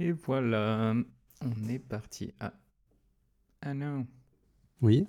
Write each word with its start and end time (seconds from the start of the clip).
Et 0.00 0.12
voilà, 0.12 0.94
on 1.44 1.68
est 1.68 1.78
parti. 1.78 2.32
Ah, 2.40 2.52
ah 3.62 3.74
non, 3.74 4.06
Oui. 4.82 5.06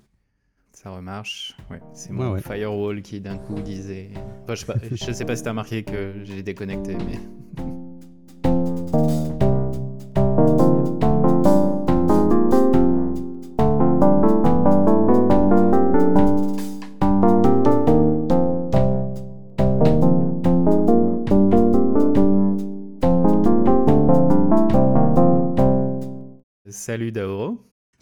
ça 0.73 0.91
remarche. 0.91 1.55
Ouais, 1.69 1.79
c'est 1.93 2.09
Ouais, 2.11 2.17
mon 2.17 2.33
ouais. 2.33 2.41
firewall 2.41 3.01
qui 3.01 3.21
d'un 3.21 3.37
coup 3.37 3.55
disait. 3.61 4.11
Enfin, 4.43 4.55
je 4.55 4.59
sais 4.61 4.65
pas, 4.65 4.75
je 4.91 5.11
sais 5.11 5.25
pas 5.25 5.35
si 5.35 5.43
t'as 5.43 5.51
remarqué 5.51 5.83
que 5.83 6.23
j'ai 6.23 6.43
déconnecté, 6.43 6.95
mais. 6.97 7.19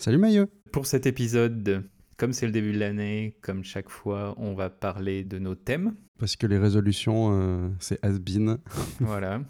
Salut 0.02 0.18
Maillot. 0.18 0.46
Pour 0.72 0.86
cet 0.86 1.08
épisode, 1.08 1.84
comme 2.16 2.32
c'est 2.32 2.46
le 2.46 2.54
début 2.54 2.72
de 2.72 2.80
l'année, 2.80 3.36
comme 3.42 3.66
chaque 3.66 3.90
fois, 3.90 4.34
on 4.38 4.54
va 4.54 4.70
parler 4.70 5.26
de 5.26 5.40
nos 5.40 5.56
thèmes. 5.56 5.94
Parce 6.18 6.38
que 6.38 6.48
les 6.48 6.58
résolutions, 6.58 7.38
euh, 7.38 7.68
c'est 7.82 8.00
has-been. 8.02 8.60
Voilà. 9.02 9.42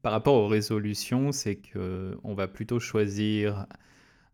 Par 0.00 0.12
rapport 0.12 0.36
aux 0.36 0.48
résolutions, 0.48 1.30
c'est 1.30 1.56
que 1.56 2.16
on 2.24 2.32
va 2.32 2.48
plutôt 2.48 2.80
choisir 2.80 3.66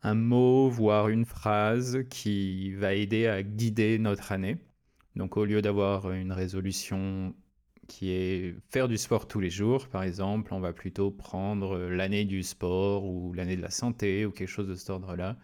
un 0.04 0.14
mot, 0.14 0.68
voire 0.68 1.08
une 1.08 1.24
phrase 1.24 2.04
qui 2.08 2.72
va 2.74 2.94
aider 2.94 3.26
à 3.26 3.42
guider 3.42 3.98
notre 3.98 4.30
année. 4.30 4.58
Donc 5.16 5.36
au 5.36 5.44
lieu 5.44 5.60
d'avoir 5.60 6.12
une 6.12 6.30
résolution 6.30 7.34
qui 7.88 8.12
est 8.12 8.54
faire 8.70 8.86
du 8.86 8.96
sport 8.96 9.26
tous 9.26 9.40
les 9.40 9.50
jours, 9.50 9.88
par 9.88 10.04
exemple, 10.04 10.54
on 10.54 10.60
va 10.60 10.72
plutôt 10.72 11.10
prendre 11.10 11.78
l'année 11.78 12.24
du 12.24 12.44
sport 12.44 13.04
ou 13.04 13.32
l'année 13.32 13.56
de 13.56 13.62
la 13.62 13.70
santé 13.70 14.24
ou 14.24 14.30
quelque 14.30 14.46
chose 14.46 14.68
de 14.68 14.76
cet 14.76 14.90
ordre-là. 14.90 15.36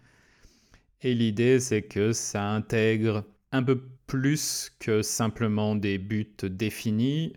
Et 1.01 1.15
l'idée, 1.15 1.59
c'est 1.59 1.81
que 1.81 2.13
ça 2.13 2.47
intègre 2.49 3.25
un 3.51 3.63
peu 3.63 3.81
plus 4.05 4.71
que 4.79 5.01
simplement 5.01 5.75
des 5.75 5.97
buts 5.97 6.35
définis, 6.43 7.33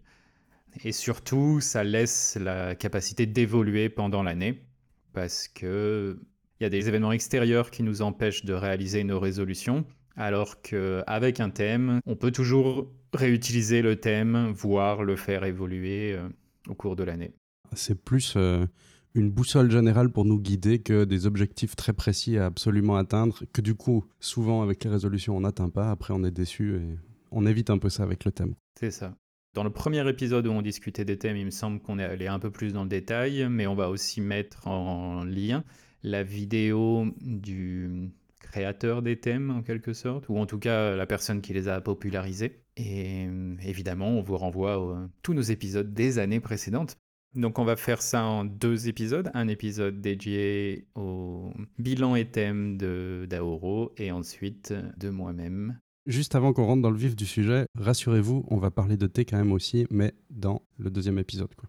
et 0.82 0.92
surtout, 0.92 1.60
ça 1.60 1.84
laisse 1.84 2.36
la 2.36 2.74
capacité 2.74 3.26
d'évoluer 3.26 3.88
pendant 3.88 4.22
l'année, 4.22 4.64
parce 5.12 5.48
que 5.48 6.18
il 6.60 6.64
y 6.64 6.66
a 6.66 6.70
des 6.70 6.88
événements 6.88 7.12
extérieurs 7.12 7.70
qui 7.70 7.82
nous 7.82 8.02
empêchent 8.02 8.44
de 8.44 8.52
réaliser 8.52 9.02
nos 9.02 9.18
résolutions, 9.18 9.84
alors 10.16 10.60
qu'avec 10.62 11.40
un 11.40 11.50
thème, 11.50 12.00
on 12.06 12.16
peut 12.16 12.30
toujours 12.30 12.92
réutiliser 13.12 13.82
le 13.82 13.96
thème, 13.96 14.52
voire 14.52 15.02
le 15.02 15.16
faire 15.16 15.44
évoluer 15.44 16.12
euh, 16.12 16.28
au 16.68 16.74
cours 16.74 16.96
de 16.96 17.02
l'année. 17.02 17.32
C'est 17.72 18.00
plus 18.00 18.34
euh, 18.36 18.66
une 19.14 19.30
boussole 19.30 19.70
générale 19.70 20.10
pour 20.10 20.24
nous 20.24 20.40
guider 20.40 20.80
que 20.80 21.04
des 21.04 21.26
objectifs 21.26 21.76
très 21.76 21.92
précis 21.92 22.36
à 22.36 22.46
absolument 22.46 22.96
atteindre, 22.96 23.44
que 23.52 23.60
du 23.60 23.74
coup, 23.74 24.04
souvent 24.20 24.62
avec 24.62 24.82
les 24.84 24.90
résolutions, 24.90 25.36
on 25.36 25.40
n'atteint 25.40 25.68
pas. 25.68 25.90
Après, 25.90 26.12
on 26.12 26.24
est 26.24 26.32
déçu 26.32 26.76
et 26.76 26.98
on 27.30 27.46
évite 27.46 27.70
un 27.70 27.78
peu 27.78 27.88
ça 27.88 28.02
avec 28.02 28.24
le 28.24 28.32
thème. 28.32 28.54
C'est 28.78 28.90
ça. 28.90 29.16
Dans 29.54 29.62
le 29.62 29.70
premier 29.70 30.08
épisode 30.08 30.48
où 30.48 30.50
on 30.50 30.62
discutait 30.62 31.04
des 31.04 31.16
thèmes, 31.16 31.36
il 31.36 31.44
me 31.44 31.50
semble 31.50 31.78
qu'on 31.80 32.00
est 32.00 32.04
allé 32.04 32.26
un 32.26 32.40
peu 32.40 32.50
plus 32.50 32.72
dans 32.72 32.82
le 32.82 32.88
détail, 32.88 33.46
mais 33.48 33.68
on 33.68 33.76
va 33.76 33.88
aussi 33.88 34.20
mettre 34.20 34.66
en 34.66 35.22
lien 35.22 35.62
la 36.02 36.24
vidéo 36.24 37.06
du 37.20 38.10
créateur 38.40 39.00
des 39.00 39.18
thèmes 39.20 39.50
en 39.50 39.62
quelque 39.62 39.92
sorte, 39.92 40.28
ou 40.28 40.38
en 40.38 40.46
tout 40.46 40.58
cas 40.58 40.96
la 40.96 41.06
personne 41.06 41.40
qui 41.40 41.52
les 41.52 41.68
a 41.68 41.80
popularisés. 41.80 42.64
Et 42.76 43.26
euh, 43.28 43.54
évidemment, 43.62 44.08
on 44.08 44.22
vous 44.22 44.36
renvoie 44.36 44.74
à 44.74 45.08
tous 45.22 45.34
nos 45.34 45.42
épisodes 45.42 45.94
des 45.94 46.18
années 46.18 46.40
précédentes. 46.40 46.96
Donc 47.34 47.58
on 47.58 47.64
va 47.64 47.74
faire 47.74 48.00
ça 48.00 48.24
en 48.24 48.44
deux 48.44 48.88
épisodes, 48.88 49.30
un 49.34 49.48
épisode 49.48 50.00
dédié 50.00 50.86
au 50.94 51.52
bilan 51.78 52.14
et 52.14 52.26
thème 52.26 52.76
de 52.76 53.26
Daoro 53.28 53.92
et 53.96 54.12
ensuite 54.12 54.72
de 54.96 55.10
moi-même. 55.10 55.78
Juste 56.06 56.36
avant 56.36 56.52
qu'on 56.52 56.64
rentre 56.64 56.82
dans 56.82 56.90
le 56.90 56.98
vif 56.98 57.16
du 57.16 57.26
sujet, 57.26 57.66
rassurez-vous, 57.76 58.44
on 58.48 58.58
va 58.58 58.70
parler 58.70 58.96
de 58.96 59.08
thé 59.08 59.24
quand 59.24 59.38
même 59.38 59.52
aussi, 59.52 59.86
mais 59.90 60.12
dans 60.30 60.62
le 60.78 60.90
deuxième 60.90 61.18
épisode. 61.18 61.52
Quoi. 61.56 61.68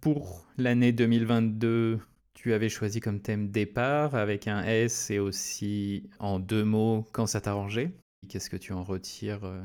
Pour 0.00 0.46
l'année 0.56 0.92
2022, 0.92 1.98
tu 2.34 2.52
avais 2.52 2.68
choisi 2.68 3.00
comme 3.00 3.20
thème 3.20 3.50
départ 3.50 4.14
avec 4.14 4.46
un 4.46 4.62
S 4.62 5.10
et 5.10 5.18
aussi 5.18 6.08
en 6.20 6.38
deux 6.38 6.62
mots 6.62 7.04
quand 7.12 7.26
ça 7.26 7.40
t'arrangeait. 7.40 7.90
Qu'est-ce 8.28 8.50
que 8.50 8.56
tu 8.56 8.72
en 8.72 8.84
retires 8.84 9.44
euh, 9.44 9.60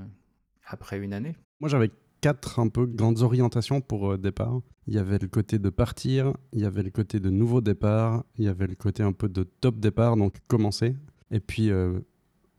après 0.66 0.97
une 0.97 1.13
année? 1.13 1.35
Moi, 1.59 1.69
j'avais 1.69 1.91
quatre 2.22 2.59
un 2.59 2.68
peu 2.68 2.85
grandes 2.85 3.22
orientations 3.22 3.81
pour 3.81 4.12
euh, 4.12 4.18
départ. 4.18 4.62
Il 4.88 4.94
y 4.94 4.97
avait 4.97 5.19
le 5.19 5.28
côté 5.28 5.59
de 5.59 5.69
partir, 5.69 6.34
il 6.53 6.59
y 6.59 6.66
avait 6.66 6.84
le 6.84 6.90
côté 6.90 7.19
de 7.19 7.30
nouveau 7.30 7.62
départ, 7.62 8.24
il 8.38 8.46
y 8.46 8.47
avait 8.47 8.68
le 8.68 8.75
côté 8.75 9.03
un 9.03 9.12
peu 9.12 9.30
de 9.30 9.44
top 9.44 9.80
départ, 9.80 10.18
donc 10.18 10.35
commencer. 10.47 10.96
Et 11.31 11.40
puis 11.40 11.69
euh, 11.69 12.00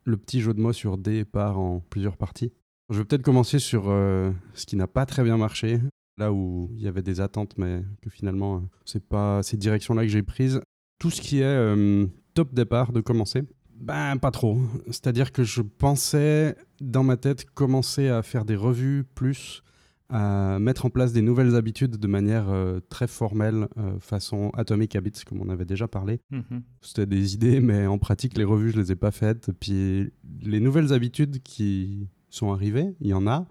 le 0.05 0.17
petit 0.17 0.41
jeu 0.41 0.55
de 0.55 0.61
mots 0.61 0.73
sur 0.73 0.99
départ 0.99 1.59
en 1.59 1.81
plusieurs 1.81 2.17
parties. 2.17 2.53
Je 2.91 2.99
vais 2.99 3.05
peut-être 3.05 3.23
commencer 3.23 3.59
sur 3.59 3.85
euh, 3.89 4.33
ce 4.55 4.67
qui 4.67 4.77
n'a 4.77 4.87
pas 4.87 5.07
très 5.07 5.23
bien 5.23 5.37
marché, 5.37 5.81
là 6.19 6.33
où 6.33 6.71
il 6.75 6.83
y 6.83 6.89
avait 6.89 7.03
des 7.03 7.21
attentes, 7.21 7.57
mais 7.57 7.83
que 8.03 8.11
finalement, 8.11 8.63
c'est 8.85 9.05
pas 9.05 9.43
ces 9.43 9.57
directions-là 9.57 10.03
que 10.03 10.09
j'ai 10.09 10.23
prises. 10.23 10.61
Tout 10.99 11.11
ce 11.11 11.21
qui 11.21 11.41
est 11.41 12.09
top 12.35 12.53
départ 12.53 12.93
de 12.93 13.01
commencer, 13.01 13.43
ben 13.81 14.17
pas 14.19 14.31
trop. 14.31 14.59
C'est-à-dire 14.87 15.33
que 15.33 15.43
je 15.45 15.63
pensais 15.63 16.57
dans 16.81 17.03
ma 17.03 17.17
tête 17.17 17.45
commencer 17.51 18.09
à 18.09 18.23
faire 18.23 18.45
des 18.45 18.57
revues 18.57 19.05
plus, 19.15 19.63
à 20.09 20.59
mettre 20.59 20.87
en 20.87 20.91
place 20.91 21.13
des 21.13 21.23
nouvelles 21.23 21.55
habitudes 21.55 21.97
de 21.97 22.07
manière 22.09 22.49
euh, 22.49 22.81
très 22.89 23.07
formelle, 23.07 23.69
euh, 23.79 23.99
façon 24.01 24.51
Atomic 24.55 24.97
Habits, 24.97 25.23
comme 25.25 25.41
on 25.41 25.49
avait 25.51 25.65
déjà 25.65 25.87
parlé. 25.87 26.21
Mhm. 26.31 26.63
C'était 26.81 27.07
des 27.07 27.35
idées, 27.35 27.61
mais 27.61 27.87
en 27.87 27.99
pratique, 27.99 28.37
les 28.37 28.45
revues, 28.45 28.73
je 28.73 28.81
les 28.81 28.93
ai 28.93 28.97
pas 28.97 29.13
faites. 29.13 29.53
Puis 29.61 30.13
les 30.43 30.61
nouvelles 30.61 30.93
habitudes 30.93 31.43
qui 31.43 32.09
sont 32.29 32.53
arrivées, 32.53 32.95
il 33.01 33.09
y 33.09 33.15
en 33.15 33.27
a, 33.29 33.47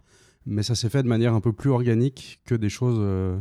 mais 0.46 0.64
ça 0.64 0.76
s'est 0.76 0.90
fait 0.90 1.04
de 1.04 1.08
manière 1.08 1.34
un 1.34 1.42
peu 1.42 1.54
plus 1.54 1.70
organique 1.70 2.42
que 2.46 2.56
des 2.56 2.70
choses 2.70 2.98
euh, 3.00 3.40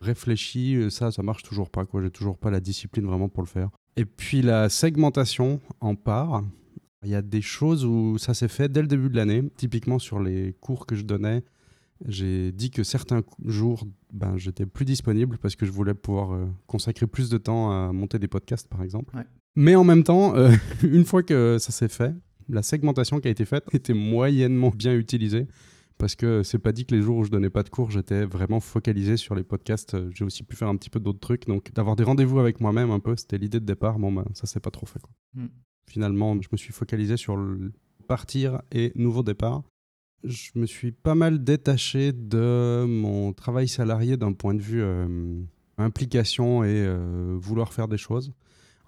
réfléchies. 0.00 0.90
Ça, 0.90 1.12
ça 1.12 1.22
marche 1.22 1.44
toujours 1.44 1.70
pas. 1.70 1.84
Quoi. 1.84 2.02
J'ai 2.02 2.10
toujours 2.10 2.36
pas 2.36 2.50
la 2.50 2.60
discipline 2.60 3.06
vraiment 3.06 3.28
pour 3.28 3.42
le 3.42 3.48
faire. 3.48 3.70
Et 3.96 4.04
puis 4.04 4.42
la 4.42 4.68
segmentation 4.68 5.60
en 5.80 5.94
part. 5.94 6.42
Il 7.04 7.10
y 7.10 7.14
a 7.14 7.22
des 7.22 7.42
choses 7.42 7.84
où 7.84 8.18
ça 8.18 8.34
s'est 8.34 8.48
fait 8.48 8.70
dès 8.70 8.82
le 8.82 8.88
début 8.88 9.08
de 9.08 9.16
l'année. 9.16 9.42
Typiquement 9.56 9.98
sur 9.98 10.18
les 10.18 10.54
cours 10.60 10.86
que 10.86 10.96
je 10.96 11.02
donnais, 11.02 11.44
j'ai 12.04 12.52
dit 12.52 12.70
que 12.70 12.82
certains 12.82 13.22
jours, 13.44 13.86
ben, 14.12 14.36
j'étais 14.36 14.66
plus 14.66 14.84
disponible 14.84 15.38
parce 15.38 15.56
que 15.56 15.66
je 15.66 15.72
voulais 15.72 15.94
pouvoir 15.94 16.32
euh, 16.32 16.46
consacrer 16.66 17.06
plus 17.06 17.30
de 17.30 17.38
temps 17.38 17.70
à 17.70 17.92
monter 17.92 18.18
des 18.18 18.28
podcasts, 18.28 18.68
par 18.68 18.82
exemple. 18.82 19.16
Ouais. 19.16 19.24
Mais 19.54 19.74
en 19.74 19.84
même 19.84 20.02
temps, 20.02 20.34
euh, 20.36 20.50
une 20.82 21.04
fois 21.04 21.22
que 21.22 21.58
ça 21.58 21.72
s'est 21.72 21.88
fait, 21.88 22.14
la 22.48 22.62
segmentation 22.62 23.20
qui 23.20 23.28
a 23.28 23.30
été 23.30 23.44
faite 23.44 23.64
était 23.72 23.94
moyennement 23.94 24.70
bien 24.70 24.94
utilisée 24.94 25.46
parce 25.98 26.14
que 26.14 26.42
c'est 26.42 26.58
pas 26.58 26.72
dit 26.72 26.84
que 26.84 26.94
les 26.94 27.00
jours 27.00 27.16
où 27.16 27.24
je 27.24 27.30
donnais 27.30 27.48
pas 27.48 27.62
de 27.62 27.70
cours, 27.70 27.90
j'étais 27.90 28.26
vraiment 28.26 28.60
focalisé 28.60 29.16
sur 29.16 29.34
les 29.34 29.44
podcasts. 29.44 29.96
J'ai 30.12 30.24
aussi 30.24 30.42
pu 30.42 30.54
faire 30.54 30.68
un 30.68 30.76
petit 30.76 30.90
peu 30.90 31.00
d'autres 31.00 31.20
trucs. 31.20 31.46
Donc 31.46 31.72
d'avoir 31.72 31.96
des 31.96 32.04
rendez-vous 32.04 32.38
avec 32.38 32.60
moi-même 32.60 32.90
un 32.90 33.00
peu, 33.00 33.16
c'était 33.16 33.38
l'idée 33.38 33.60
de 33.60 33.64
départ. 33.64 33.98
Bon, 33.98 34.12
ben, 34.12 34.24
ça 34.34 34.46
s'est 34.46 34.60
pas 34.60 34.70
trop 34.70 34.84
fait. 34.84 35.00
Quoi. 35.00 35.10
Mm. 35.34 35.46
Finalement, 35.88 36.36
je 36.40 36.48
me 36.52 36.56
suis 36.56 36.72
focalisé 36.72 37.16
sur 37.16 37.36
partir 38.06 38.62
et 38.72 38.92
nouveau 38.94 39.22
départ. 39.22 39.62
Je 40.24 40.50
me 40.54 40.66
suis 40.66 40.92
pas 40.92 41.14
mal 41.14 41.44
détaché 41.44 42.12
de 42.12 42.84
mon 42.88 43.32
travail 43.32 43.68
salarié 43.68 44.16
d'un 44.16 44.32
point 44.32 44.54
de 44.54 44.62
vue 44.62 44.82
euh, 44.82 45.42
implication 45.78 46.64
et 46.64 46.68
euh, 46.70 47.36
vouloir 47.38 47.72
faire 47.72 47.86
des 47.86 47.98
choses. 47.98 48.32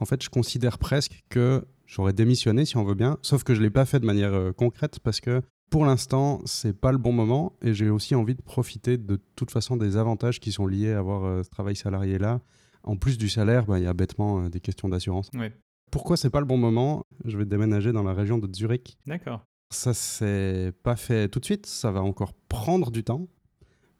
En 0.00 0.04
fait, 0.04 0.22
je 0.22 0.30
considère 0.30 0.78
presque 0.78 1.22
que 1.28 1.64
j'aurais 1.86 2.12
démissionné 2.12 2.64
si 2.64 2.76
on 2.76 2.84
veut 2.84 2.94
bien, 2.94 3.18
sauf 3.22 3.44
que 3.44 3.54
je 3.54 3.60
l'ai 3.60 3.70
pas 3.70 3.84
fait 3.84 4.00
de 4.00 4.06
manière 4.06 4.32
euh, 4.32 4.52
concrète 4.52 4.98
parce 5.00 5.20
que 5.20 5.42
pour 5.70 5.84
l'instant, 5.84 6.40
c'est 6.46 6.72
pas 6.72 6.92
le 6.92 6.98
bon 6.98 7.12
moment 7.12 7.52
et 7.62 7.74
j'ai 7.74 7.90
aussi 7.90 8.14
envie 8.14 8.34
de 8.34 8.42
profiter 8.42 8.96
de 8.96 9.20
toute 9.36 9.50
façon 9.50 9.76
des 9.76 9.96
avantages 9.98 10.40
qui 10.40 10.50
sont 10.50 10.66
liés 10.66 10.92
à 10.92 10.98
avoir 10.98 11.44
ce 11.44 11.50
travail 11.50 11.76
salarié 11.76 12.18
là. 12.18 12.40
En 12.84 12.96
plus 12.96 13.18
du 13.18 13.28
salaire, 13.28 13.66
bah, 13.66 13.78
il 13.78 13.84
y 13.84 13.86
a 13.86 13.92
bêtement 13.92 14.48
des 14.48 14.60
questions 14.60 14.88
d'assurance. 14.88 15.28
Ouais, 15.34 15.52
Pourquoi 15.90 16.16
c'est 16.16 16.30
pas 16.30 16.40
le 16.40 16.46
bon 16.46 16.56
moment 16.58 17.04
Je 17.24 17.36
vais 17.38 17.44
déménager 17.44 17.92
dans 17.92 18.02
la 18.02 18.14
région 18.14 18.38
de 18.38 18.48
Zurich. 18.54 18.98
d'accord. 19.06 19.44
Ça 19.70 19.92
s'est 19.92 20.72
pas 20.82 20.96
fait 20.96 21.28
tout 21.28 21.40
de 21.40 21.44
suite, 21.44 21.66
ça 21.66 21.90
va 21.90 22.00
encore 22.02 22.32
prendre 22.48 22.90
du 22.90 23.04
temps, 23.04 23.28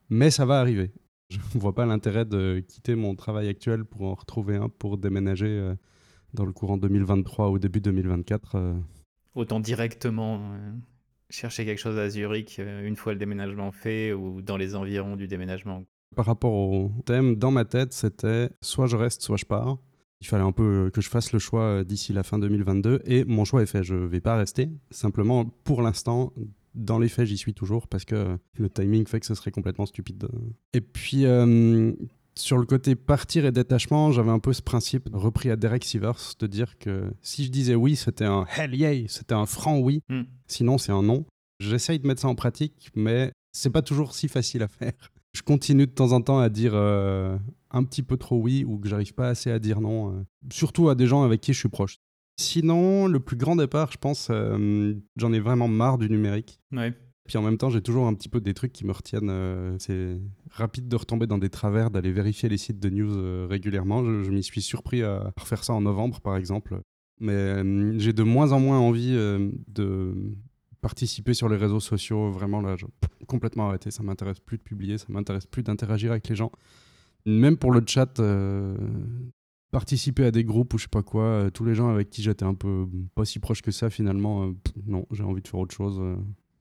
mais 0.08 0.30
ça 0.30 0.46
va 0.46 0.60
arriver. 0.60 0.92
Je 1.28 1.36
ne 1.36 1.42
vois 1.60 1.74
pas 1.74 1.84
l'intérêt 1.84 2.24
de 2.24 2.64
quitter 2.66 2.94
mon 2.94 3.14
travail 3.14 3.48
actuel 3.48 3.84
pour 3.84 4.02
en 4.04 4.14
retrouver 4.14 4.56
un 4.56 4.70
pour 4.70 4.96
déménager 4.96 5.46
euh, 5.46 5.74
dans 6.32 6.46
le 6.46 6.52
courant 6.52 6.78
2023 6.78 7.50
ou 7.50 7.58
début 7.58 7.82
2024. 7.82 8.54
euh. 8.54 8.74
Autant 9.34 9.60
directement 9.60 10.40
euh, 10.54 10.72
chercher 11.28 11.66
quelque 11.66 11.80
chose 11.80 11.98
à 11.98 12.08
Zurich 12.08 12.58
une 12.58 12.96
fois 12.96 13.12
le 13.12 13.18
déménagement 13.18 13.70
fait 13.70 14.14
ou 14.14 14.40
dans 14.40 14.56
les 14.56 14.74
environs 14.74 15.16
du 15.16 15.28
déménagement. 15.28 15.84
Par 16.16 16.24
rapport 16.24 16.54
au 16.54 16.90
thème, 17.04 17.36
dans 17.36 17.50
ma 17.50 17.66
tête, 17.66 17.92
c'était 17.92 18.48
soit 18.62 18.86
je 18.86 18.96
reste, 18.96 19.20
soit 19.20 19.36
je 19.36 19.44
pars. 19.44 19.76
Il 20.20 20.26
fallait 20.26 20.42
un 20.42 20.52
peu 20.52 20.86
euh, 20.86 20.90
que 20.90 21.00
je 21.00 21.08
fasse 21.08 21.32
le 21.32 21.38
choix 21.38 21.62
euh, 21.62 21.84
d'ici 21.84 22.12
la 22.12 22.22
fin 22.22 22.38
2022 22.38 23.02
et 23.04 23.24
mon 23.24 23.44
choix 23.44 23.62
est 23.62 23.66
fait. 23.66 23.82
Je 23.82 23.94
vais 23.94 24.20
pas 24.20 24.36
rester. 24.36 24.68
Simplement, 24.90 25.44
pour 25.44 25.82
l'instant, 25.82 26.32
dans 26.74 26.98
les 26.98 27.08
faits, 27.08 27.26
j'y 27.26 27.36
suis 27.36 27.54
toujours 27.54 27.86
parce 27.88 28.04
que 28.04 28.38
le 28.58 28.68
timing 28.68 29.06
fait 29.06 29.20
que 29.20 29.26
ce 29.26 29.34
serait 29.34 29.50
complètement 29.50 29.86
stupide. 29.86 30.28
Et 30.72 30.80
puis, 30.80 31.24
euh, 31.24 31.92
Sur 32.36 32.58
le 32.58 32.66
côté 32.66 32.94
partir 32.94 33.46
et 33.46 33.52
détachement, 33.52 34.12
j'avais 34.12 34.30
un 34.30 34.38
peu 34.38 34.52
ce 34.52 34.62
principe 34.62 35.08
repris 35.12 35.50
à 35.50 35.56
Derek 35.56 35.84
Sivers 35.84 36.34
de 36.38 36.46
dire 36.46 36.78
que 36.78 37.10
si 37.20 37.44
je 37.44 37.50
disais 37.50 37.74
oui, 37.74 37.96
c'était 37.96 38.26
un 38.26 38.46
hell 38.56 38.76
yeah, 38.76 39.08
c'était 39.08 39.34
un 39.34 39.46
franc 39.46 39.78
oui. 39.78 40.02
Hmm. 40.08 40.22
Sinon, 40.46 40.78
c'est 40.78 40.92
un 40.92 41.02
non. 41.02 41.24
J'essaye 41.58 41.98
de 41.98 42.06
mettre 42.06 42.20
ça 42.20 42.28
en 42.28 42.36
pratique, 42.36 42.90
mais 42.94 43.32
c'est 43.50 43.70
pas 43.70 43.82
toujours 43.82 44.14
si 44.14 44.28
facile 44.28 44.62
à 44.62 44.68
faire. 44.68 44.92
Je 45.34 45.42
continue 45.42 45.86
de 45.86 45.92
temps 45.92 46.12
en 46.12 46.20
temps 46.20 46.38
à 46.38 46.48
dire 46.48 46.72
euh, 46.74 47.36
un 47.70 47.84
petit 47.84 48.02
peu 48.02 48.16
trop 48.16 48.36
oui 48.36 48.64
ou 48.66 48.78
que 48.78 48.88
j'arrive 48.88 49.14
pas 49.14 49.28
assez 49.28 49.50
à 49.50 49.58
dire 49.58 49.80
non, 49.80 50.12
euh, 50.12 50.22
surtout 50.50 50.88
à 50.88 50.94
des 50.94 51.06
gens 51.06 51.22
avec 51.22 51.40
qui 51.40 51.52
je 51.52 51.58
suis 51.58 51.68
proche. 51.68 51.98
Sinon, 52.40 53.08
le 53.08 53.20
plus 53.20 53.36
grand 53.36 53.56
départ, 53.56 53.90
je 53.92 53.98
pense, 53.98 54.28
euh, 54.30 54.94
j'en 55.16 55.32
ai 55.32 55.40
vraiment 55.40 55.68
marre 55.68 55.98
du 55.98 56.08
numérique. 56.08 56.60
Ouais. 56.72 56.94
Puis 57.26 57.36
en 57.36 57.42
même 57.42 57.58
temps, 57.58 57.68
j'ai 57.68 57.82
toujours 57.82 58.06
un 58.06 58.14
petit 58.14 58.28
peu 58.28 58.40
des 58.40 58.54
trucs 58.54 58.72
qui 58.72 58.86
me 58.86 58.92
retiennent. 58.92 59.28
euh, 59.28 59.76
c'est 59.78 60.20
rapide 60.50 60.88
de 60.88 60.96
retomber 60.96 61.26
dans 61.26 61.36
des 61.36 61.50
travers, 61.50 61.90
d'aller 61.90 62.12
vérifier 62.12 62.48
les 62.48 62.56
sites 62.56 62.80
de 62.80 62.88
news 62.88 63.48
régulièrement. 63.48 64.04
Je, 64.04 64.22
je 64.22 64.30
m'y 64.30 64.42
suis 64.42 64.62
surpris 64.62 65.02
à 65.02 65.32
refaire 65.36 65.62
ça 65.64 65.74
en 65.74 65.80
novembre, 65.82 66.20
par 66.20 66.36
exemple. 66.36 66.80
Mais 67.20 67.98
j'ai 67.98 68.12
de 68.12 68.22
moins 68.22 68.52
en 68.52 68.60
moins 68.60 68.78
envie 68.78 69.12
de 69.12 70.14
participer 70.80 71.34
sur 71.34 71.48
les 71.48 71.56
réseaux 71.56 71.80
sociaux. 71.80 72.30
Vraiment, 72.30 72.60
là, 72.60 72.76
j'ai 72.76 72.86
complètement 73.26 73.68
arrêté. 73.68 73.90
Ça 73.90 74.02
m'intéresse 74.02 74.40
plus 74.40 74.56
de 74.56 74.62
publier, 74.62 74.96
ça 74.96 75.06
m'intéresse 75.08 75.46
plus 75.46 75.62
d'interagir 75.62 76.12
avec 76.12 76.28
les 76.28 76.36
gens. 76.36 76.52
Même 77.26 77.56
pour 77.56 77.72
le 77.72 77.82
chat, 77.86 78.20
euh, 78.20 78.76
participer 79.70 80.24
à 80.24 80.30
des 80.30 80.44
groupes 80.44 80.74
ou 80.74 80.78
je 80.78 80.84
sais 80.84 80.88
pas 80.88 81.02
quoi, 81.02 81.24
euh, 81.24 81.50
tous 81.50 81.64
les 81.64 81.74
gens 81.74 81.88
avec 81.90 82.10
qui 82.10 82.22
j'étais 82.22 82.44
un 82.44 82.54
peu 82.54 82.86
pas 83.14 83.24
si 83.24 83.38
proche 83.38 83.60
que 83.62 83.70
ça, 83.70 83.90
finalement, 83.90 84.44
euh, 84.44 84.52
pff, 84.64 84.74
non, 84.86 85.06
j'ai 85.10 85.22
envie 85.22 85.42
de 85.42 85.48
faire 85.48 85.60
autre 85.60 85.74
chose. 85.74 86.00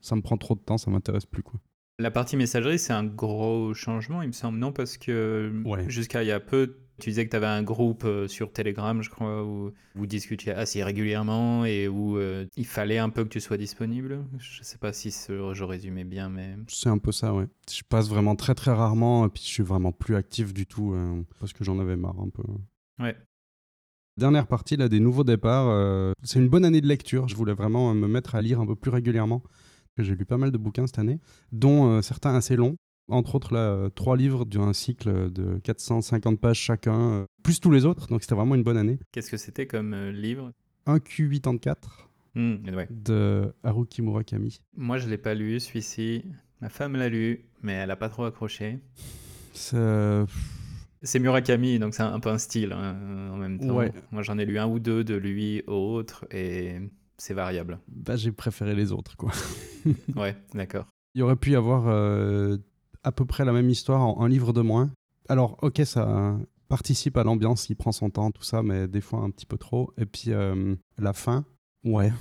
ça 0.01 0.15
me 0.15 0.21
prend 0.21 0.37
trop 0.37 0.55
de 0.55 0.59
temps, 0.59 0.77
ça 0.77 0.91
m'intéresse 0.91 1.25
plus, 1.25 1.43
quoi. 1.43 1.59
La 1.99 2.11
partie 2.11 2.37
messagerie, 2.37 2.77
c'est 2.77 2.93
un 2.93 3.03
gros 3.05 3.73
changement, 3.73 4.21
il 4.21 4.27
me 4.27 4.31
semble, 4.33 4.59
non? 4.59 4.71
Parce 4.71 4.97
que 4.97 5.51
Ouais. 5.65 5.89
jusqu'à 5.89 6.21
il 6.23 6.27
y 6.27 6.31
a 6.31 6.39
peu, 6.39 6.77
tu 6.99 7.09
disais 7.09 7.25
que 7.25 7.29
tu 7.29 7.35
avais 7.35 7.45
un 7.45 7.63
groupe 7.63 8.03
euh, 8.05 8.27
sur 8.27 8.51
Telegram, 8.51 9.01
je 9.01 9.09
crois, 9.09 9.43
où 9.43 9.71
vous 9.95 10.05
discutiez 10.07 10.51
assez 10.51 10.83
régulièrement 10.83 11.65
et 11.65 11.87
où 11.87 12.17
euh, 12.17 12.45
il 12.55 12.65
fallait 12.65 12.97
un 12.97 13.09
peu 13.09 13.23
que 13.23 13.29
tu 13.29 13.39
sois 13.39 13.57
disponible. 13.57 14.23
Je 14.39 14.63
sais 14.63 14.77
pas 14.77 14.93
si 14.93 15.11
je 15.11 15.63
résumais 15.63 16.03
bien, 16.03 16.29
mais 16.29 16.55
C'est 16.67 16.89
un 16.89 16.97
peu 16.97 17.11
ça, 17.11 17.33
ouais. 17.33 17.47
Je 17.71 17.81
passe 17.87 18.09
vraiment 18.09 18.35
très 18.35 18.55
très 18.55 18.71
rarement, 18.71 19.25
et 19.25 19.29
puis 19.29 19.43
je 19.43 19.49
suis 19.49 19.63
vraiment 19.63 19.91
plus 19.91 20.15
actif 20.15 20.53
du 20.53 20.65
tout, 20.65 20.93
euh, 20.93 21.21
parce 21.39 21.53
que 21.53 21.63
j'en 21.63 21.79
avais 21.79 21.95
marre 21.95 22.19
un 22.19 22.29
peu. 22.29 22.43
ouais. 22.99 23.15
Dernière 24.17 24.47
partie, 24.47 24.77
là, 24.77 24.89
des 24.89 24.99
nouveaux 24.99 25.23
départs. 25.23 25.67
euh, 25.69 26.11
c'est 26.23 26.39
une 26.39 26.49
bonne 26.49 26.65
année 26.65 26.81
de 26.81 26.87
lecture. 26.87 27.27
Je 27.27 27.35
voulais 27.35 27.53
vraiment 27.53 27.93
me 27.93 28.07
mettre 28.07 28.33
à 28.33 28.41
lire 28.41 28.59
un 28.59 28.65
peu 28.65 28.75
plus 28.75 28.89
régulièrement. 28.89 29.43
J'ai 29.99 30.15
lu 30.15 30.25
pas 30.25 30.37
mal 30.37 30.51
de 30.51 30.57
bouquins 30.57 30.87
cette 30.87 30.97
année, 30.99 31.19
dont 31.51 32.01
certains 32.01 32.33
assez 32.33 32.55
longs. 32.55 32.77
Entre 33.09 33.35
autres, 33.35 33.53
là, 33.53 33.59
euh, 33.71 33.89
trois 33.89 34.17
livres 34.17 34.43
d'un 34.45 34.73
cycle 34.73 35.31
de 35.31 35.59
450 35.59 36.39
pages 36.39 36.59
chacun, 36.59 36.99
euh, 37.11 37.25
plus 37.43 37.59
tous 37.61 37.71
les 37.71 37.85
autres. 37.85 38.07
Donc 38.07 38.21
c'était 38.21 38.35
vraiment 38.35 38.55
une 38.55 38.63
bonne 38.63 38.77
année. 38.77 38.99
Qu'est-ce 39.11 39.31
que 39.31 39.37
c'était 39.37 39.65
comme 39.67 39.93
euh, 39.93 40.11
livre? 40.11 40.51
Un 40.85 40.97
Q84 40.97 41.75
Hmm, 42.35 42.57
ouais. 42.75 42.87
de 42.91 43.51
Haruki 43.63 44.01
Murakami. 44.03 44.59
Moi, 44.75 44.97
je 44.99 45.07
l'ai 45.09 45.17
pas 45.17 45.33
lu, 45.33 45.59
celui-ci. 45.59 46.23
Ma 46.61 46.69
femme 46.69 46.95
l'a 46.95 47.09
lu, 47.09 47.45
mais 47.63 47.73
elle 47.73 47.89
a 47.89 47.95
pas 47.95 48.09
trop 48.09 48.25
accroché. 48.25 48.79
C'est, 49.53 50.23
C'est 51.01 51.19
Murakami, 51.19 51.79
donc 51.79 51.93
c'est 51.95 52.03
un 52.03 52.19
peu 52.19 52.29
un 52.29 52.37
style 52.37 52.73
hein, 52.73 52.95
en 53.31 53.37
même 53.37 53.59
temps. 53.59 53.75
Ouais. 53.77 53.91
Moi, 54.11 54.21
j'en 54.21 54.37
ai 54.37 54.45
lu 54.45 54.59
un 54.59 54.67
ou 54.67 54.77
deux 54.79 55.03
de 55.03 55.15
lui 55.15 55.63
autre, 55.65 56.25
et 56.31 56.75
c'est 57.17 57.33
variable. 57.33 57.79
bah, 57.87 58.15
j'ai 58.17 58.31
préféré 58.31 58.75
les 58.75 58.91
autres, 58.91 59.15
quoi. 59.17 59.31
Ouais, 60.15 60.35
d'accord. 60.53 60.85
Il 61.15 61.19
y 61.19 61.21
aurait 61.23 61.35
pu 61.37 61.51
y 61.51 61.55
avoir 61.55 61.87
euh, 61.87 62.57
à 63.07 63.11
peu 63.11 63.25
près 63.25 63.45
la 63.45 63.53
même 63.53 63.69
histoire 63.69 64.01
en 64.01 64.21
un 64.23 64.27
livre 64.29 64.51
de 64.53 64.61
moins. 64.61 64.91
Alors, 65.29 65.57
ok, 65.61 65.81
ça 65.85 66.37
participe 66.67 67.15
à 67.17 67.23
l'ambiance, 67.23 67.69
il 67.69 67.75
prend 67.75 67.91
son 67.93 68.09
temps, 68.09 68.31
tout 68.31 68.43
ça, 68.43 68.61
mais 68.63 68.87
des 68.87 69.01
fois 69.01 69.21
un 69.21 69.29
petit 69.31 69.45
peu 69.45 69.57
trop. 69.57 69.93
Et 69.97 70.05
puis, 70.05 70.31
euh, 70.33 70.75
la 70.97 71.13
fin, 71.13 71.45
ouais, 71.83 72.11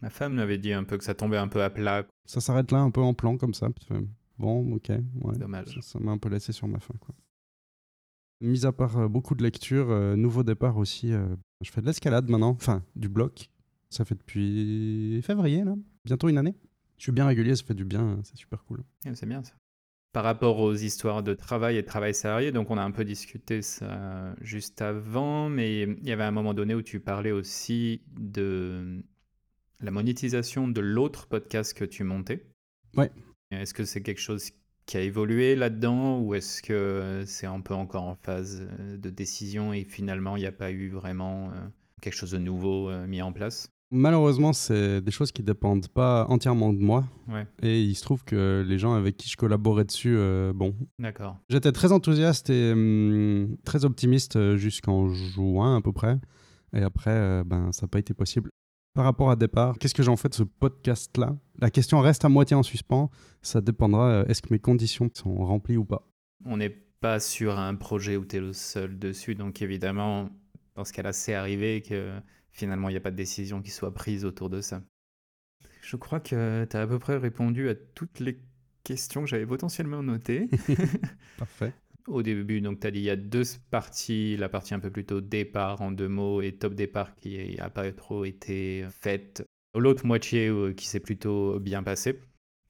Ma 0.00 0.10
femme 0.10 0.34
m'avait 0.34 0.58
dit 0.58 0.72
un 0.72 0.84
peu 0.84 0.98
que 0.98 1.04
ça 1.04 1.14
tombait 1.14 1.38
un 1.38 1.48
peu 1.48 1.62
à 1.62 1.70
plat. 1.70 2.04
ça 2.26 2.40
s'arrête 2.40 2.70
là 2.72 2.80
un 2.80 2.90
peu 2.90 3.00
en 3.00 3.14
plan 3.14 3.36
comme 3.38 3.54
ça. 3.54 3.68
bon, 4.38 4.74
ok, 4.74 4.88
ouais. 4.90 5.38
Dommage. 5.38 5.78
Ça- 5.80 5.98
m'a 5.98 6.12
un 6.12 6.18
peu 6.18 6.28
laissé 6.28 6.52
sur 6.52 6.68
ma 6.68 6.78
faim, 6.78 6.94
quoi. 7.00 7.14
Mis 8.40 8.66
à 8.66 8.72
part 8.72 8.98
euh, 8.98 9.08
beaucoup 9.08 9.34
de 9.34 9.42
lectures, 9.42 9.90
euh, 9.90 10.16
nouveau 10.16 10.42
départ 10.42 10.76
aussi, 10.76 11.12
je 11.60 11.70
fais 11.70 11.80
de 11.80 11.86
l'escalade 11.86 12.28
maintenant, 12.28 12.50
enfin, 12.50 12.82
du 12.96 13.08
bloc. 13.08 13.48
Ça 13.90 14.04
fait 14.04 14.14
depuis 14.16 15.20
février, 15.22 15.64
là, 15.64 15.74
bientôt 16.04 16.28
une 16.28 16.36
année. 16.38 16.54
Je 16.98 17.04
suis 17.04 17.12
bien 17.12 17.26
régulier, 17.26 17.54
ça 17.56 17.64
fait 17.64 17.74
du 17.74 17.84
bien, 17.84 18.18
c'est 18.24 18.36
super 18.36 18.64
cool. 18.64 18.82
Ah, 19.06 19.14
C'est 19.14 19.26
bien 19.26 19.42
ça. 19.42 19.52
Par 20.14 20.24
rapport 20.24 20.60
aux 20.60 20.72
histoires 20.72 21.22
de 21.22 21.34
travail 21.34 21.76
et 21.76 21.82
de 21.82 21.86
travail 21.86 22.14
salarié, 22.14 22.52
donc 22.52 22.70
on 22.70 22.78
a 22.78 22.82
un 22.82 22.92
peu 22.92 23.04
discuté 23.04 23.62
ça 23.62 24.34
juste 24.40 24.80
avant, 24.80 25.50
mais 25.50 25.82
il 25.82 26.08
y 26.08 26.12
avait 26.12 26.22
un 26.22 26.30
moment 26.30 26.54
donné 26.54 26.74
où 26.74 26.82
tu 26.82 27.00
parlais 27.00 27.32
aussi 27.32 28.00
de 28.16 29.02
la 29.80 29.90
monétisation 29.90 30.68
de 30.68 30.80
l'autre 30.80 31.26
podcast 31.26 31.74
que 31.76 31.84
tu 31.84 32.04
montais. 32.04 32.46
Ouais. 32.96 33.10
Est-ce 33.50 33.74
que 33.74 33.84
c'est 33.84 34.02
quelque 34.02 34.20
chose 34.20 34.50
qui 34.86 34.96
a 34.96 35.00
évolué 35.00 35.56
là-dedans 35.56 36.20
ou 36.20 36.34
est-ce 36.34 36.62
que 36.62 37.24
c'est 37.26 37.46
un 37.46 37.60
peu 37.60 37.74
encore 37.74 38.04
en 38.04 38.14
phase 38.14 38.68
euh, 38.78 38.96
de 38.96 39.10
décision 39.10 39.72
et 39.72 39.84
finalement 39.84 40.36
il 40.36 40.40
n'y 40.40 40.46
a 40.46 40.52
pas 40.52 40.70
eu 40.70 40.90
vraiment 40.90 41.50
euh, 41.50 41.54
quelque 42.00 42.14
chose 42.14 42.32
de 42.32 42.38
nouveau 42.38 42.90
euh, 42.90 43.06
mis 43.06 43.22
en 43.22 43.32
place? 43.32 43.73
Malheureusement, 43.94 44.52
c'est 44.52 45.00
des 45.00 45.12
choses 45.12 45.30
qui 45.30 45.44
dépendent 45.44 45.86
pas 45.86 46.26
entièrement 46.28 46.72
de 46.72 46.80
moi. 46.80 47.04
Ouais. 47.28 47.46
Et 47.62 47.80
il 47.80 47.94
se 47.94 48.02
trouve 48.02 48.24
que 48.24 48.64
les 48.66 48.78
gens 48.78 48.94
avec 48.94 49.16
qui 49.16 49.28
je 49.28 49.36
collaborais 49.36 49.84
dessus, 49.84 50.16
euh, 50.16 50.52
bon. 50.52 50.74
D'accord. 50.98 51.38
J'étais 51.48 51.70
très 51.70 51.92
enthousiaste 51.92 52.50
et 52.50 52.72
hum, 52.72 53.56
très 53.64 53.84
optimiste 53.84 54.34
euh, 54.34 54.56
jusqu'en 54.56 55.08
juin 55.08 55.76
à 55.76 55.80
peu 55.80 55.92
près. 55.92 56.18
Et 56.74 56.82
après, 56.82 57.12
euh, 57.12 57.44
ben, 57.44 57.70
ça 57.72 57.82
n'a 57.82 57.88
pas 57.88 58.00
été 58.00 58.14
possible. 58.14 58.50
Par 58.94 59.04
rapport 59.04 59.30
à 59.30 59.36
départ, 59.36 59.78
qu'est-ce 59.78 59.94
que 59.94 60.02
j'en 60.02 60.16
fais 60.16 60.28
de 60.28 60.34
ce 60.34 60.42
podcast-là? 60.44 61.36
La 61.60 61.70
question 61.70 62.00
reste 62.00 62.24
à 62.24 62.28
moitié 62.28 62.56
en 62.56 62.62
suspens. 62.62 63.10
Ça 63.42 63.60
dépendra, 63.60 64.08
euh, 64.08 64.24
est-ce 64.26 64.42
que 64.42 64.52
mes 64.52 64.58
conditions 64.58 65.08
sont 65.14 65.34
remplies 65.36 65.76
ou 65.76 65.84
pas 65.84 66.08
On 66.44 66.56
n'est 66.56 66.76
pas 67.00 67.20
sur 67.20 67.58
un 67.58 67.74
projet 67.74 68.16
où 68.16 68.24
tu 68.24 68.36
es 68.36 68.40
le 68.40 68.52
seul 68.52 68.98
dessus, 68.98 69.34
donc 69.34 69.62
évidemment, 69.62 70.30
dans 70.74 70.84
ce 70.84 70.92
cas-là, 70.92 71.12
c'est 71.12 71.34
arrivé 71.34 71.82
que 71.82 72.12
finalement, 72.54 72.88
il 72.88 72.92
n'y 72.92 72.98
a 72.98 73.00
pas 73.00 73.10
de 73.10 73.16
décision 73.16 73.60
qui 73.60 73.70
soit 73.70 73.92
prise 73.92 74.24
autour 74.24 74.48
de 74.48 74.62
ça. 74.62 74.82
Je 75.82 75.96
crois 75.96 76.20
que 76.20 76.64
tu 76.64 76.76
as 76.76 76.80
à 76.80 76.86
peu 76.86 76.98
près 76.98 77.18
répondu 77.18 77.68
à 77.68 77.74
toutes 77.74 78.20
les 78.20 78.38
questions 78.84 79.22
que 79.22 79.26
j'avais 79.26 79.46
potentiellement 79.46 80.02
notées. 80.02 80.48
Parfait. 81.38 81.74
Au 82.06 82.22
début, 82.22 82.60
donc 82.60 82.80
tu 82.80 82.86
as 82.86 82.90
dit 82.90 83.00
il 83.00 83.04
y 83.04 83.10
a 83.10 83.16
deux 83.16 83.44
parties, 83.70 84.36
la 84.36 84.48
partie 84.48 84.74
un 84.74 84.78
peu 84.78 84.90
plutôt 84.90 85.20
départ 85.20 85.80
en 85.80 85.90
deux 85.90 86.08
mots 86.08 86.42
et 86.42 86.52
top 86.52 86.74
départ 86.74 87.14
qui 87.16 87.56
n'a 87.56 87.70
pas 87.70 87.90
trop 87.92 88.24
été 88.24 88.86
faite. 88.90 89.42
L'autre 89.74 90.06
moitié 90.06 90.48
euh, 90.48 90.72
qui 90.72 90.86
s'est 90.86 91.00
plutôt 91.00 91.58
bien 91.58 91.82
passée. 91.82 92.20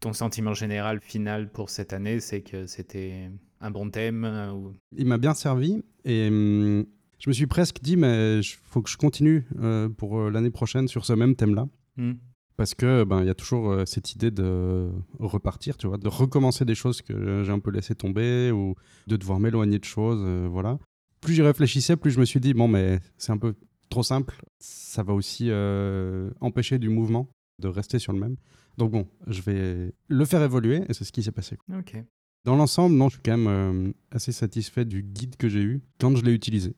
Ton 0.00 0.12
sentiment 0.12 0.54
général 0.54 1.00
final 1.00 1.50
pour 1.50 1.68
cette 1.68 1.92
année, 1.92 2.20
c'est 2.20 2.42
que 2.42 2.66
c'était 2.66 3.30
un 3.60 3.70
bon 3.70 3.90
thème 3.90 4.24
euh, 4.24 4.52
ou... 4.52 4.72
Il 4.96 5.06
m'a 5.06 5.18
bien 5.18 5.34
servi 5.34 5.82
et 6.04 6.28
hum, 6.28 6.86
je 7.24 7.30
me 7.30 7.32
suis 7.32 7.46
presque 7.46 7.80
dit, 7.80 7.96
mais 7.96 8.40
il 8.40 8.44
faut 8.44 8.82
que 8.82 8.90
je 8.90 8.98
continue 8.98 9.46
euh, 9.58 9.88
pour 9.88 10.18
euh, 10.18 10.30
l'année 10.30 10.50
prochaine 10.50 10.88
sur 10.88 11.06
ce 11.06 11.14
même 11.14 11.34
thème-là. 11.34 11.66
Hmm. 11.96 12.12
Parce 12.58 12.74
que 12.74 13.02
ben 13.04 13.22
il 13.22 13.26
y 13.26 13.30
a 13.30 13.34
toujours 13.34 13.70
euh, 13.70 13.86
cette 13.86 14.12
idée 14.12 14.30
de 14.30 14.90
repartir, 15.18 15.78
tu 15.78 15.86
vois, 15.86 15.96
de 15.96 16.06
recommencer 16.06 16.66
des 16.66 16.74
choses 16.74 17.00
que 17.00 17.42
j'ai 17.42 17.50
un 17.50 17.60
peu 17.60 17.70
laissé 17.70 17.94
tomber 17.94 18.52
ou 18.52 18.74
de 19.06 19.16
devoir 19.16 19.40
m'éloigner 19.40 19.78
de 19.78 19.84
choses, 19.84 20.22
euh, 20.22 20.46
voilà. 20.50 20.78
Plus 21.22 21.32
j'y 21.32 21.40
réfléchissais, 21.40 21.96
plus 21.96 22.10
je 22.10 22.20
me 22.20 22.26
suis 22.26 22.40
dit 22.40 22.52
bon 22.52 22.68
mais 22.68 23.00
c'est 23.16 23.32
un 23.32 23.38
peu 23.38 23.54
trop 23.88 24.02
simple, 24.02 24.36
ça 24.58 25.02
va 25.02 25.14
aussi 25.14 25.46
euh, 25.48 26.30
empêcher 26.42 26.78
du 26.78 26.90
mouvement 26.90 27.30
de 27.58 27.68
rester 27.68 27.98
sur 27.98 28.12
le 28.12 28.20
même. 28.20 28.36
Donc 28.76 28.90
bon, 28.90 29.08
je 29.28 29.40
vais 29.40 29.94
le 30.08 30.24
faire 30.26 30.42
évoluer 30.42 30.82
et 30.90 30.92
c'est 30.92 31.04
ce 31.04 31.12
qui 31.12 31.22
s'est 31.22 31.32
passé. 31.32 31.56
Ok. 31.74 31.96
Dans 32.44 32.56
l'ensemble, 32.56 32.94
non, 32.94 33.08
je 33.08 33.14
suis 33.14 33.22
quand 33.24 33.38
même 33.38 33.48
euh, 33.48 33.92
assez 34.10 34.30
satisfait 34.30 34.84
du 34.84 35.02
guide 35.02 35.36
que 35.36 35.48
j'ai 35.48 35.62
eu 35.62 35.80
quand 35.98 36.14
je 36.14 36.22
l'ai 36.22 36.32
utilisé. 36.32 36.76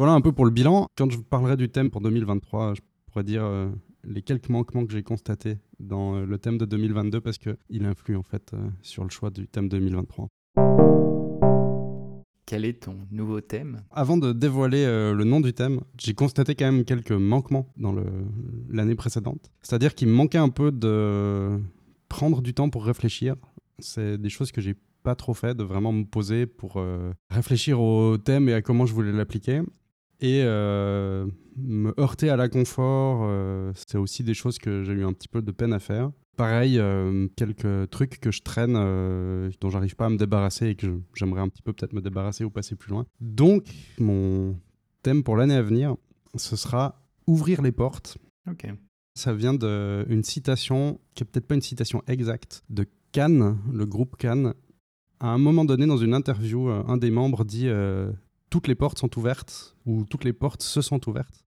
Voilà 0.00 0.14
un 0.14 0.22
peu 0.22 0.32
pour 0.32 0.46
le 0.46 0.50
bilan. 0.50 0.86
Quand 0.96 1.10
je 1.10 1.18
vous 1.18 1.22
parlerai 1.22 1.58
du 1.58 1.68
thème 1.68 1.90
pour 1.90 2.00
2023, 2.00 2.72
je 2.72 2.80
pourrais 3.04 3.22
dire 3.22 3.44
euh, 3.44 3.68
les 4.02 4.22
quelques 4.22 4.48
manquements 4.48 4.86
que 4.86 4.92
j'ai 4.92 5.02
constatés 5.02 5.58
dans 5.78 6.14
euh, 6.14 6.24
le 6.24 6.38
thème 6.38 6.56
de 6.56 6.64
2022 6.64 7.20
parce 7.20 7.36
qu'il 7.36 7.84
influe 7.84 8.16
en 8.16 8.22
fait 8.22 8.54
euh, 8.54 8.70
sur 8.80 9.04
le 9.04 9.10
choix 9.10 9.28
du 9.28 9.46
thème 9.46 9.68
2023. 9.68 10.28
Quel 12.46 12.64
est 12.64 12.84
ton 12.84 12.96
nouveau 13.10 13.42
thème? 13.42 13.82
Avant 13.90 14.16
de 14.16 14.32
dévoiler 14.32 14.86
le 14.86 15.24
nom 15.24 15.38
du 15.38 15.52
thème, 15.52 15.82
j'ai 15.98 16.14
constaté 16.14 16.54
quand 16.54 16.72
même 16.72 16.86
quelques 16.86 17.12
manquements 17.12 17.66
dans 17.76 17.94
l'année 18.70 18.94
précédente. 18.94 19.52
C'est-à-dire 19.60 19.94
qu'il 19.94 20.08
me 20.08 20.14
manquait 20.14 20.38
un 20.38 20.48
peu 20.48 20.72
de 20.72 21.60
prendre 22.08 22.40
du 22.40 22.54
temps 22.54 22.70
pour 22.70 22.86
réfléchir. 22.86 23.36
C'est 23.80 24.16
des 24.16 24.30
choses 24.30 24.50
que 24.50 24.62
j'ai 24.62 24.76
pas 25.02 25.14
trop 25.14 25.34
fait, 25.34 25.54
de 25.54 25.64
vraiment 25.64 25.92
me 25.92 26.04
poser 26.04 26.46
pour 26.46 26.74
euh, 26.76 27.12
réfléchir 27.30 27.80
au 27.80 28.18
thème 28.18 28.48
et 28.48 28.54
à 28.54 28.62
comment 28.62 28.86
je 28.86 28.92
voulais 28.92 29.12
l'appliquer. 29.12 29.62
Et 30.20 30.42
euh, 30.44 31.26
me 31.56 31.98
heurter 31.98 32.28
à 32.30 32.36
l'inconfort, 32.36 33.22
euh, 33.24 33.72
c'est 33.74 33.98
aussi 33.98 34.22
des 34.22 34.34
choses 34.34 34.58
que 34.58 34.82
j'ai 34.84 34.92
eu 34.92 35.04
un 35.04 35.12
petit 35.12 35.28
peu 35.28 35.42
de 35.42 35.52
peine 35.52 35.72
à 35.72 35.78
faire. 35.78 36.10
Pareil, 36.36 36.78
euh, 36.78 37.28
quelques 37.36 37.90
trucs 37.90 38.20
que 38.20 38.30
je 38.30 38.42
traîne, 38.42 38.74
euh, 38.76 39.50
dont 39.60 39.70
j'arrive 39.70 39.96
pas 39.96 40.06
à 40.06 40.10
me 40.10 40.16
débarrasser 40.16 40.68
et 40.68 40.74
que 40.74 41.00
j'aimerais 41.14 41.40
un 41.40 41.48
petit 41.48 41.62
peu 41.62 41.72
peut-être 41.72 41.92
me 41.92 42.00
débarrasser 42.00 42.44
ou 42.44 42.50
passer 42.50 42.76
plus 42.76 42.90
loin. 42.90 43.06
Donc, 43.20 43.64
mon 43.98 44.56
thème 45.02 45.22
pour 45.22 45.36
l'année 45.36 45.54
à 45.54 45.62
venir, 45.62 45.96
ce 46.36 46.56
sera 46.56 47.02
ouvrir 47.26 47.62
les 47.62 47.72
portes. 47.72 48.18
Ok. 48.48 48.66
Ça 49.14 49.34
vient 49.34 49.54
d'une 49.54 50.24
citation, 50.24 51.00
qui 51.14 51.24
est 51.24 51.26
peut-être 51.26 51.46
pas 51.46 51.56
une 51.56 51.62
citation 51.62 52.02
exacte, 52.06 52.62
de 52.70 52.86
Cannes, 53.12 53.58
le 53.72 53.86
groupe 53.86 54.16
Cannes. 54.16 54.54
À 55.18 55.28
un 55.28 55.38
moment 55.38 55.64
donné, 55.64 55.86
dans 55.86 55.96
une 55.96 56.14
interview, 56.14 56.68
un 56.68 56.96
des 56.96 57.10
membres 57.10 57.44
dit 57.44 57.68
Toutes 58.50 58.66
les 58.66 58.74
portes 58.74 58.98
sont 58.98 59.16
ouvertes, 59.18 59.76
ou 59.86 60.04
toutes 60.04 60.24
les 60.24 60.32
portes 60.32 60.62
se 60.62 60.82
sont 60.82 61.08
ouvertes. 61.08 61.44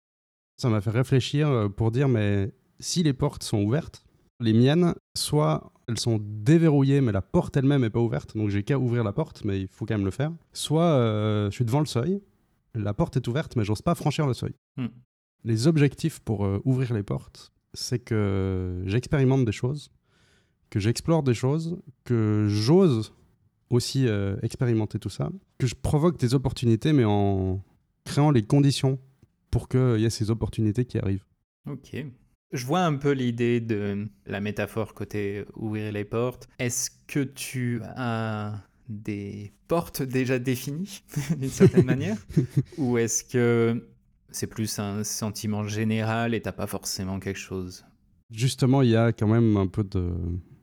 Ça 0.58 0.68
m'a 0.68 0.80
fait 0.80 0.90
réfléchir 0.90 1.48
euh, 1.48 1.68
pour 1.68 1.90
dire 1.90 2.08
Mais 2.08 2.52
si 2.78 3.02
les 3.02 3.14
portes 3.14 3.42
sont 3.42 3.62
ouvertes, 3.62 4.04
les 4.40 4.52
miennes, 4.52 4.94
soit 5.16 5.72
elles 5.88 5.98
sont 5.98 6.20
déverrouillées, 6.22 7.00
mais 7.00 7.12
la 7.12 7.22
porte 7.22 7.56
elle-même 7.56 7.82
n'est 7.82 7.90
pas 7.90 8.00
ouverte, 8.00 8.36
donc 8.36 8.50
j'ai 8.50 8.62
qu'à 8.62 8.78
ouvrir 8.78 9.02
la 9.02 9.12
porte, 9.12 9.44
mais 9.44 9.60
il 9.60 9.68
faut 9.68 9.86
quand 9.86 9.94
même 9.94 10.04
le 10.04 10.10
faire. 10.10 10.32
Soit 10.52 10.84
euh, 10.84 11.50
je 11.50 11.54
suis 11.56 11.64
devant 11.64 11.80
le 11.80 11.86
seuil, 11.86 12.20
la 12.74 12.94
porte 12.94 13.16
est 13.16 13.26
ouverte, 13.26 13.56
mais 13.56 13.64
j'ose 13.64 13.82
pas 13.82 13.94
franchir 13.94 14.26
le 14.26 14.34
seuil. 14.34 14.54
Hmm. 14.76 14.88
Les 15.44 15.66
objectifs 15.66 16.20
pour 16.20 16.44
euh, 16.44 16.60
ouvrir 16.64 16.92
les 16.94 17.02
portes, 17.02 17.52
c'est 17.74 17.98
que 17.98 18.82
j'expérimente 18.86 19.44
des 19.44 19.52
choses, 19.52 19.90
que 20.68 20.78
j'explore 20.78 21.22
des 21.22 21.34
choses, 21.34 21.80
que 22.04 22.46
j'ose 22.48 23.12
aussi 23.70 24.06
euh, 24.06 24.36
expérimenter 24.42 24.98
tout 24.98 25.08
ça, 25.08 25.30
que 25.58 25.66
je 25.66 25.74
provoque 25.74 26.18
des 26.18 26.34
opportunités, 26.34 26.92
mais 26.92 27.04
en 27.04 27.62
créant 28.04 28.30
les 28.30 28.42
conditions 28.42 28.98
pour 29.50 29.68
qu'il 29.68 30.00
y 30.00 30.04
ait 30.04 30.10
ces 30.10 30.30
opportunités 30.30 30.84
qui 30.84 30.98
arrivent. 30.98 31.24
Ok. 31.66 32.04
Je 32.52 32.66
vois 32.66 32.80
un 32.80 32.96
peu 32.96 33.12
l'idée 33.12 33.60
de 33.60 34.08
la 34.26 34.40
métaphore 34.40 34.92
côté 34.92 35.44
ouvrir 35.54 35.92
les 35.92 36.04
portes. 36.04 36.48
Est-ce 36.58 36.90
que 37.06 37.20
tu 37.20 37.80
as 37.96 38.60
des 38.88 39.52
portes 39.68 40.02
déjà 40.02 40.40
définies 40.40 41.02
d'une 41.38 41.48
certaine 41.48 41.86
manière? 41.86 42.16
Ou 42.78 42.98
est-ce 42.98 43.22
que 43.22 43.88
c'est 44.30 44.48
plus 44.48 44.80
un 44.80 45.04
sentiment 45.04 45.66
général 45.66 46.34
et 46.34 46.42
t'as 46.42 46.52
pas 46.52 46.66
forcément 46.66 47.20
quelque 47.20 47.38
chose? 47.38 47.84
Justement, 48.32 48.82
il 48.82 48.90
y 48.90 48.96
a 48.96 49.12
quand 49.12 49.28
même 49.28 49.56
un 49.56 49.66
peu 49.68 49.84
de 49.84 50.12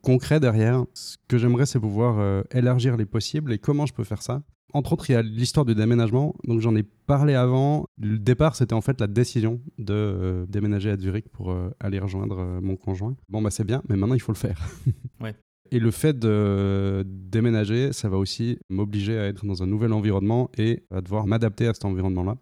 concret 0.08 0.40
derrière. 0.40 0.86
Ce 0.94 1.18
que 1.28 1.36
j'aimerais, 1.36 1.66
c'est 1.66 1.78
pouvoir 1.78 2.18
euh, 2.18 2.42
élargir 2.50 2.96
les 2.96 3.04
possibles 3.04 3.52
et 3.52 3.58
comment 3.58 3.84
je 3.84 3.92
peux 3.92 4.04
faire 4.04 4.22
ça. 4.22 4.42
Entre 4.72 4.94
autres, 4.94 5.10
il 5.10 5.12
y 5.12 5.16
a 5.16 5.20
l'histoire 5.20 5.66
du 5.66 5.74
déménagement. 5.74 6.34
Donc, 6.44 6.60
j'en 6.60 6.74
ai 6.76 6.82
parlé 6.82 7.34
avant. 7.34 7.84
Le 8.00 8.18
départ, 8.18 8.56
c'était 8.56 8.72
en 8.72 8.80
fait 8.80 8.98
la 9.02 9.06
décision 9.06 9.60
de 9.76 9.92
euh, 9.92 10.46
déménager 10.48 10.90
à 10.90 10.96
Zurich 10.96 11.28
pour 11.28 11.50
euh, 11.50 11.68
aller 11.78 11.98
rejoindre 11.98 12.58
mon 12.62 12.76
conjoint. 12.76 13.16
Bon, 13.28 13.42
bah, 13.42 13.50
c'est 13.50 13.64
bien, 13.64 13.82
mais 13.90 13.96
maintenant, 13.96 14.14
il 14.14 14.20
faut 14.20 14.32
le 14.32 14.38
faire. 14.38 14.58
Ouais. 15.20 15.34
Et 15.72 15.80
le 15.80 15.90
fait 15.90 16.16
de 16.16 17.04
déménager, 17.04 17.92
ça 17.92 18.08
va 18.08 18.16
aussi 18.16 18.58
m'obliger 18.70 19.18
à 19.18 19.26
être 19.26 19.44
dans 19.44 19.64
un 19.64 19.66
nouvel 19.66 19.92
environnement 19.92 20.48
et 20.56 20.84
à 20.90 21.00
devoir 21.00 21.26
m'adapter 21.26 21.66
à 21.66 21.74
cet 21.74 21.84
environnement-là. 21.84 22.36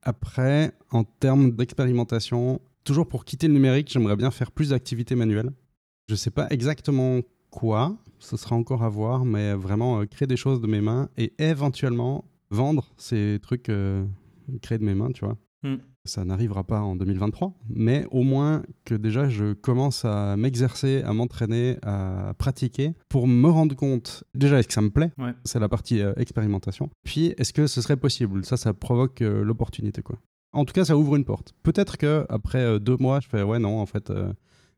Après, 0.00 0.72
en 0.90 1.04
termes 1.04 1.52
d'expérimentation, 1.52 2.60
toujours 2.84 3.06
pour 3.06 3.26
quitter 3.26 3.48
le 3.48 3.52
numérique, 3.52 3.90
j'aimerais 3.92 4.16
bien 4.16 4.30
faire 4.30 4.50
plus 4.50 4.70
d'activités 4.70 5.14
manuelles. 5.14 5.52
Je 6.12 6.14
ne 6.14 6.18
sais 6.18 6.30
pas 6.30 6.46
exactement 6.50 7.22
quoi, 7.48 7.96
ce 8.18 8.36
sera 8.36 8.54
encore 8.54 8.82
à 8.82 8.90
voir, 8.90 9.24
mais 9.24 9.54
vraiment 9.54 9.98
euh, 9.98 10.04
créer 10.04 10.26
des 10.26 10.36
choses 10.36 10.60
de 10.60 10.66
mes 10.66 10.82
mains 10.82 11.08
et 11.16 11.32
éventuellement 11.38 12.26
vendre 12.50 12.92
ces 12.98 13.38
trucs 13.40 13.70
euh, 13.70 14.04
créés 14.60 14.76
de 14.76 14.84
mes 14.84 14.94
mains, 14.94 15.10
tu 15.10 15.24
vois. 15.24 15.38
Hmm. 15.62 15.76
Ça 16.04 16.26
n'arrivera 16.26 16.64
pas 16.64 16.82
en 16.82 16.96
2023, 16.96 17.54
mais 17.70 18.04
au 18.10 18.24
moins 18.24 18.62
que 18.84 18.94
déjà 18.94 19.30
je 19.30 19.54
commence 19.54 20.04
à 20.04 20.36
m'exercer, 20.36 21.00
à 21.02 21.14
m'entraîner, 21.14 21.78
à 21.80 22.34
pratiquer 22.36 22.92
pour 23.08 23.26
me 23.26 23.48
rendre 23.48 23.74
compte, 23.74 24.22
déjà 24.34 24.58
est-ce 24.58 24.68
que 24.68 24.74
ça 24.74 24.82
me 24.82 24.90
plaît? 24.90 25.12
Ouais. 25.16 25.32
C'est 25.46 25.60
la 25.60 25.70
partie 25.70 26.02
euh, 26.02 26.12
expérimentation. 26.18 26.90
Puis 27.04 27.32
est-ce 27.38 27.54
que 27.54 27.66
ce 27.66 27.80
serait 27.80 27.96
possible? 27.96 28.44
Ça, 28.44 28.58
ça 28.58 28.74
provoque 28.74 29.22
euh, 29.22 29.42
l'opportunité, 29.42 30.02
quoi. 30.02 30.18
En 30.52 30.66
tout 30.66 30.74
cas, 30.74 30.84
ça 30.84 30.94
ouvre 30.94 31.16
une 31.16 31.24
porte. 31.24 31.54
Peut-être 31.62 31.96
que 31.96 32.26
après 32.28 32.60
euh, 32.60 32.78
deux 32.78 32.98
mois, 32.98 33.20
je 33.20 33.28
fais 33.28 33.42
ouais, 33.42 33.58
non, 33.58 33.80
en 33.80 33.86
fait, 33.86 34.12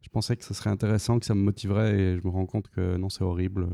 je 0.04 0.10
pensais 0.10 0.36
que 0.36 0.44
ce 0.44 0.52
serait 0.52 0.70
intéressant, 0.70 1.18
que 1.18 1.24
ça 1.24 1.34
me 1.34 1.40
motiverait, 1.40 1.98
et 1.98 2.18
je 2.18 2.26
me 2.26 2.30
rends 2.30 2.44
compte 2.44 2.68
que 2.68 2.96
non, 2.98 3.08
c'est 3.08 3.24
horrible, 3.24 3.66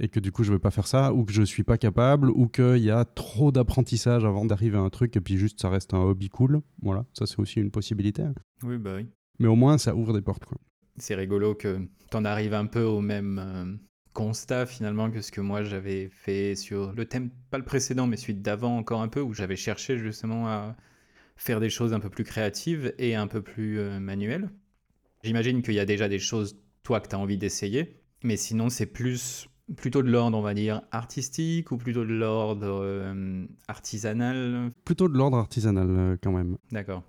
et 0.00 0.08
que 0.08 0.18
du 0.18 0.32
coup, 0.32 0.42
je 0.42 0.52
vais 0.52 0.58
pas 0.58 0.72
faire 0.72 0.88
ça, 0.88 1.12
ou 1.12 1.24
que 1.24 1.32
je 1.32 1.42
suis 1.42 1.62
pas 1.62 1.78
capable, 1.78 2.30
ou 2.30 2.48
qu'il 2.48 2.78
y 2.78 2.90
a 2.90 3.04
trop 3.04 3.52
d'apprentissage 3.52 4.24
avant 4.24 4.44
d'arriver 4.44 4.76
à 4.76 4.80
un 4.80 4.90
truc, 4.90 5.16
et 5.16 5.20
puis 5.20 5.38
juste 5.38 5.60
ça 5.60 5.70
reste 5.70 5.94
un 5.94 6.00
hobby 6.00 6.28
cool. 6.30 6.62
Voilà, 6.82 7.06
ça 7.12 7.26
c'est 7.26 7.38
aussi 7.38 7.60
une 7.60 7.70
possibilité. 7.70 8.24
Oui, 8.64 8.76
bah 8.76 8.94
oui. 8.96 9.06
Mais 9.38 9.46
au 9.46 9.54
moins, 9.54 9.78
ça 9.78 9.94
ouvre 9.94 10.12
des 10.12 10.20
portes, 10.20 10.44
quoi. 10.44 10.58
C'est 10.96 11.14
rigolo 11.14 11.54
que 11.54 11.78
t'en 12.10 12.24
arrives 12.24 12.54
un 12.54 12.66
peu 12.66 12.82
au 12.82 13.00
même 13.00 13.38
euh, 13.38 13.76
constat 14.14 14.66
finalement 14.66 15.12
que 15.12 15.20
ce 15.20 15.30
que 15.30 15.40
moi 15.40 15.62
j'avais 15.62 16.08
fait 16.08 16.56
sur 16.56 16.92
le 16.92 17.04
thème, 17.04 17.30
pas 17.50 17.58
le 17.58 17.64
précédent, 17.64 18.08
mais 18.08 18.16
celui 18.16 18.34
d'avant 18.34 18.76
encore 18.76 19.00
un 19.00 19.06
peu, 19.06 19.20
où 19.20 19.32
j'avais 19.32 19.54
cherché 19.54 19.96
justement 19.96 20.48
à 20.48 20.76
faire 21.36 21.60
des 21.60 21.70
choses 21.70 21.94
un 21.94 22.00
peu 22.00 22.10
plus 22.10 22.24
créatives 22.24 22.92
et 22.98 23.14
un 23.14 23.28
peu 23.28 23.42
plus 23.42 23.78
euh, 23.78 24.00
manuelles. 24.00 24.50
J'imagine 25.22 25.62
qu'il 25.62 25.74
y 25.74 25.80
a 25.80 25.84
déjà 25.86 26.08
des 26.08 26.18
choses, 26.18 26.56
toi, 26.82 27.00
que 27.00 27.08
tu 27.08 27.16
as 27.16 27.18
envie 27.18 27.38
d'essayer, 27.38 27.96
mais 28.22 28.36
sinon 28.36 28.68
c'est 28.68 28.86
plus 28.86 29.48
plutôt 29.76 30.02
de 30.02 30.08
l'ordre, 30.08 30.38
on 30.38 30.40
va 30.40 30.54
dire, 30.54 30.80
artistique 30.92 31.72
ou 31.72 31.76
plutôt 31.76 32.04
de 32.04 32.12
l'ordre 32.14 32.80
euh, 32.82 33.44
artisanal? 33.68 34.70
Plutôt 34.84 35.08
de 35.08 35.16
l'ordre 35.16 35.36
artisanal, 35.36 35.86
euh, 35.90 36.16
quand 36.22 36.32
même. 36.32 36.56
D'accord, 36.72 37.02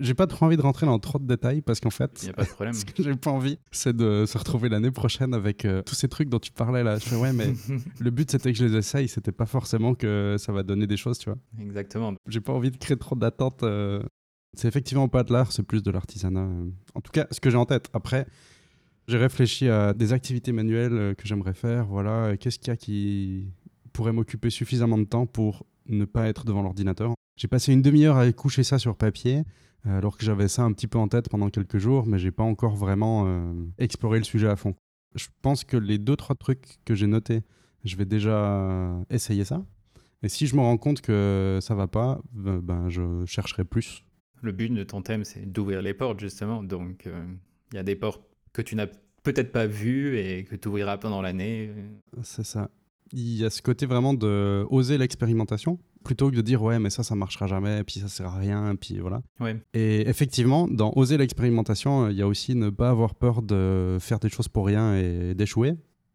J'ai 0.00 0.14
pas 0.14 0.26
trop 0.26 0.46
envie 0.46 0.56
de 0.56 0.62
rentrer 0.62 0.86
dans 0.86 0.98
trop 0.98 1.18
de 1.18 1.26
détails, 1.26 1.60
parce 1.60 1.78
qu'en 1.80 1.90
fait, 1.90 2.22
n'y 2.22 2.30
a 2.30 2.32
pas 2.32 2.44
de 2.44 2.48
problème. 2.48 2.72
Ce 2.74 2.84
que 2.86 3.02
j'ai 3.02 3.14
pas 3.14 3.30
envie, 3.30 3.58
c'est 3.70 3.94
de 3.94 4.24
se 4.26 4.38
retrouver 4.38 4.68
l'année 4.70 4.90
prochaine 4.90 5.34
avec 5.34 5.64
euh, 5.66 5.82
tous 5.82 5.94
ces 5.94 6.08
trucs 6.08 6.28
dont 6.30 6.38
tu 6.38 6.52
parlais 6.52 6.82
là. 6.82 6.98
Je 6.98 7.04
fais 7.08 7.16
ouais, 7.16 7.32
mais 7.34 7.52
le 8.00 8.10
but 8.10 8.30
c'était 8.30 8.52
que 8.52 8.58
je 8.58 8.64
les 8.64 8.76
essaye, 8.76 9.08
c'était 9.08 9.32
pas 9.32 9.46
forcément 9.46 9.94
que 9.94 10.36
ça 10.38 10.52
va 10.52 10.62
donner 10.62 10.86
des 10.86 10.96
choses, 10.96 11.18
tu 11.18 11.28
vois. 11.28 11.38
Exactement. 11.60 12.14
J'ai 12.28 12.40
pas 12.40 12.52
envie 12.54 12.70
de 12.70 12.76
créer 12.78 12.96
trop 12.96 13.14
d'attentes. 13.16 13.62
euh. 13.62 14.02
C'est 14.54 14.68
effectivement 14.68 15.08
pas 15.08 15.22
de 15.22 15.32
l'art, 15.32 15.52
c'est 15.52 15.62
plus 15.62 15.82
de 15.82 15.90
l'artisanat. 15.90 16.40
euh. 16.40 16.70
En 16.94 17.00
tout 17.00 17.12
cas, 17.12 17.26
ce 17.30 17.40
que 17.40 17.50
j'ai 17.50 17.56
en 17.56 17.66
tête. 17.66 17.88
Après, 17.92 18.26
j'ai 19.06 19.18
réfléchi 19.18 19.68
à 19.68 19.92
des 19.92 20.12
activités 20.12 20.52
manuelles 20.52 20.92
euh, 20.92 21.14
que 21.14 21.26
j'aimerais 21.26 21.54
faire. 21.54 21.86
Voilà, 21.86 22.36
qu'est-ce 22.36 22.58
qu'il 22.58 22.68
y 22.68 22.70
a 22.70 22.76
qui 22.76 23.52
pourrait 23.92 24.12
m'occuper 24.12 24.50
suffisamment 24.50 24.98
de 24.98 25.04
temps 25.04 25.26
pour 25.26 25.66
ne 25.86 26.04
pas 26.04 26.26
être 26.26 26.44
devant 26.44 26.62
l'ordinateur? 26.62 27.14
J'ai 27.36 27.48
passé 27.48 27.72
une 27.72 27.82
demi-heure 27.82 28.16
à 28.16 28.30
coucher 28.32 28.62
ça 28.62 28.78
sur 28.78 28.96
papier. 28.96 29.42
Euh, 29.86 29.98
alors 29.98 30.16
que 30.16 30.24
j'avais 30.24 30.48
ça 30.48 30.62
un 30.62 30.72
petit 30.72 30.86
peu 30.86 30.98
en 30.98 31.08
tête 31.08 31.28
pendant 31.28 31.50
quelques 31.50 31.78
jours, 31.78 32.06
mais 32.06 32.18
j'ai 32.18 32.30
pas 32.30 32.42
encore 32.42 32.74
vraiment 32.76 33.28
exploré 33.78 34.18
le 34.18 34.24
sujet 34.24 34.48
à 34.48 34.56
fond. 34.56 34.74
Je 35.14 35.26
pense 35.42 35.64
que 35.64 35.76
les 35.76 35.98
deux 35.98 36.16
trois 36.16 36.34
trucs 36.34 36.78
que 36.84 36.94
j'ai 36.94 37.06
notés, 37.06 37.42
je 37.84 37.96
vais 37.96 38.04
déjà 38.06 39.04
essayer 39.10 39.44
ça. 39.44 39.64
Et 40.22 40.28
si 40.28 40.46
je 40.46 40.56
me 40.56 40.60
rends 40.60 40.76
compte 40.76 41.02
que 41.02 41.58
ça 41.60 41.74
va 41.74 41.86
pas, 41.86 42.20
ben, 42.32 42.88
je 42.88 43.24
chercherai 43.26 43.64
plus. 43.64 44.02
Le 44.42 44.52
but 44.52 44.72
de 44.72 44.84
ton 44.84 45.02
thème, 45.02 45.24
c'est 45.24 45.50
d'ouvrir 45.50 45.82
les 45.82 45.94
portes, 45.94 46.20
justement. 46.20 46.62
Donc, 46.62 47.06
euh, 47.06 47.24
il 47.72 47.76
y 47.76 47.78
a 47.78 47.82
des 47.82 47.96
portes 47.96 48.22
que 48.52 48.62
tu 48.62 48.76
n'as 48.76 48.86
peut-être 49.22 49.52
pas 49.52 49.66
vues 49.66 50.18
et 50.18 50.44
que 50.44 50.54
tu 50.54 50.68
ouvriras 50.68 50.98
pendant 50.98 51.20
l'année. 51.20 51.70
C'est 52.22 52.44
ça. 52.44 52.70
Il 53.12 53.36
y 53.36 53.44
a 53.44 53.50
ce 53.50 53.62
côté 53.62 53.86
vraiment 53.86 54.14
de 54.14 54.66
oser 54.70 54.98
l'expérimentation 54.98 55.78
plutôt 56.04 56.30
que 56.30 56.36
de 56.36 56.40
dire 56.40 56.62
ouais 56.62 56.78
mais 56.78 56.90
ça 56.90 57.02
ça 57.02 57.16
marchera 57.16 57.48
jamais 57.48 57.82
puis 57.82 58.00
ça 58.00 58.08
sert 58.08 58.26
à 58.26 58.38
rien 58.38 58.76
puis 58.76 58.98
voilà. 58.98 59.22
Ouais. 59.40 59.60
Et 59.74 60.08
effectivement, 60.08 60.68
dans 60.68 60.92
oser 60.96 61.16
l'expérimentation, 61.16 62.04
euh, 62.04 62.12
il 62.12 62.16
y 62.16 62.22
a 62.22 62.26
aussi 62.26 62.54
ne 62.54 62.70
pas 62.70 62.90
avoir 62.90 63.14
peur 63.14 63.42
de 63.42 63.98
faire 64.00 64.18
des 64.18 64.28
choses 64.28 64.48
pour 64.48 64.66
rien 64.66 64.96
et 64.96 65.34
d'échouer. 65.34 65.74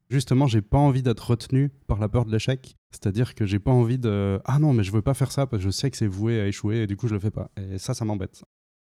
Justement, 0.10 0.48
j'ai 0.48 0.62
pas 0.62 0.78
envie 0.78 1.02
d'être 1.02 1.32
retenu 1.32 1.70
par 1.88 2.00
la 2.00 2.10
peur 2.10 2.26
de 2.26 2.32
l'échec. 2.32 2.76
C'est-à-dire 2.92 3.36
que 3.36 3.46
j'ai 3.46 3.60
pas 3.60 3.72
envie 3.72 3.98
de 3.98 4.40
ah 4.46 4.60
non 4.60 4.74
mais 4.74 4.84
je 4.84 4.92
veux 4.92 5.02
pas 5.02 5.14
faire 5.14 5.32
ça 5.32 5.48
parce 5.48 5.62
que 5.62 5.70
je 5.70 5.72
sais 5.72 5.90
que 5.90 5.98
c'est 5.98 6.08
voué 6.08 6.40
à 6.42 6.48
échouer 6.48 6.84
et 6.84 6.88
du 6.88 6.98
coup 6.98 7.08
je 7.08 7.14
le 7.14 7.20
fais 7.20 7.32
pas. 7.32 7.50
Et 7.58 7.78
ça, 7.78 7.94
ça 7.94 8.06
m'embête. 8.06 8.44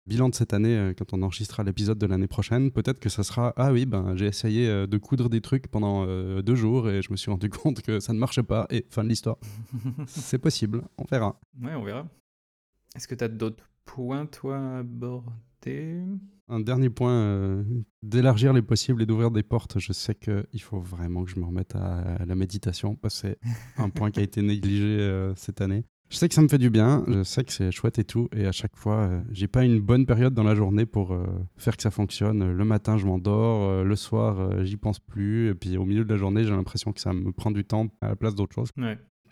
Bilan 0.07 0.29
de 0.29 0.35
cette 0.35 0.53
année, 0.53 0.75
euh, 0.75 0.93
quand 0.97 1.13
on 1.13 1.21
enregistrera 1.21 1.63
l'épisode 1.63 1.99
de 1.99 2.07
l'année 2.07 2.27
prochaine, 2.27 2.71
peut-être 2.71 2.99
que 2.99 3.09
ça 3.09 3.21
sera 3.21 3.53
ah 3.55 3.71
oui 3.71 3.85
ben 3.85 4.15
j'ai 4.15 4.25
essayé 4.25 4.67
euh, 4.67 4.87
de 4.87 4.97
coudre 4.97 5.29
des 5.29 5.41
trucs 5.41 5.67
pendant 5.67 6.05
euh, 6.07 6.41
deux 6.41 6.55
jours 6.55 6.89
et 6.89 7.03
je 7.03 7.11
me 7.11 7.17
suis 7.17 7.29
rendu 7.29 7.49
compte 7.51 7.81
que 7.81 7.99
ça 7.99 8.11
ne 8.11 8.17
marchait 8.17 8.43
pas 8.43 8.65
et 8.71 8.85
fin 8.89 9.03
de 9.03 9.09
l'histoire. 9.09 9.37
c'est 10.07 10.39
possible, 10.39 10.83
on 10.97 11.03
verra. 11.03 11.39
Ouais, 11.61 11.75
on 11.75 11.83
verra. 11.83 12.07
Est-ce 12.95 13.07
que 13.07 13.15
tu 13.15 13.23
as 13.23 13.27
d'autres 13.27 13.63
points, 13.85 14.25
toi, 14.25 14.57
à 14.57 14.77
aborder? 14.79 16.03
Un 16.51 16.59
dernier 16.59 16.89
point, 16.89 17.13
euh, 17.13 17.63
d'élargir 18.03 18.51
les 18.51 18.61
possibles 18.61 19.01
et 19.01 19.05
d'ouvrir 19.05 19.31
des 19.31 19.41
portes. 19.41 19.79
Je 19.79 19.93
sais 19.93 20.15
qu'il 20.15 20.61
faut 20.61 20.81
vraiment 20.81 21.23
que 21.23 21.31
je 21.31 21.39
me 21.39 21.45
remette 21.45 21.75
à, 21.75 22.25
la 22.25 22.35
méditation 22.35 22.95
parce 22.95 23.21
que 23.21 23.29
c'est 23.29 23.39
un 23.77 23.89
point 23.89 24.11
qui 24.11 24.19
a 24.19 24.23
été 24.23 24.41
négligé 24.41 24.99
euh, 24.99 25.33
cette 25.35 25.61
année. 25.61 25.85
Je 26.09 26.17
sais 26.17 26.27
que 26.27 26.35
ça 26.35 26.41
me 26.41 26.49
fait 26.49 26.57
du 26.57 26.69
bien, 26.69 27.05
je 27.07 27.23
sais 27.23 27.45
que 27.45 27.53
c'est 27.53 27.71
chouette 27.71 27.97
et 27.99 28.03
tout, 28.03 28.27
et 28.35 28.45
à 28.45 28.51
chaque 28.51 28.75
fois, 28.75 28.95
euh, 28.95 29.21
j'ai 29.31 29.47
pas 29.47 29.63
une 29.63 29.79
bonne 29.79 30.05
période 30.05 30.33
dans 30.33 30.43
la 30.43 30.55
journée 30.55 30.85
pour 30.85 31.13
euh, 31.13 31.25
faire 31.55 31.77
que 31.77 31.83
ça 31.83 31.89
fonctionne. 31.89 32.51
Le 32.51 32.65
matin, 32.65 32.97
je 32.97 33.05
m'endors, 33.05 33.85
le 33.85 33.95
soir, 33.95 34.65
j'y 34.65 34.75
pense 34.75 34.99
plus, 34.99 35.51
et 35.51 35.55
puis 35.55 35.77
au 35.77 35.85
milieu 35.85 36.03
de 36.03 36.09
la 36.09 36.17
journée, 36.17 36.43
j'ai 36.43 36.49
l'impression 36.49 36.91
que 36.91 36.99
ça 36.99 37.13
me 37.13 37.31
prend 37.31 37.51
du 37.51 37.63
temps 37.63 37.87
à 38.01 38.09
la 38.09 38.15
place 38.17 38.35
d'autre 38.35 38.53
chose. 38.53 38.71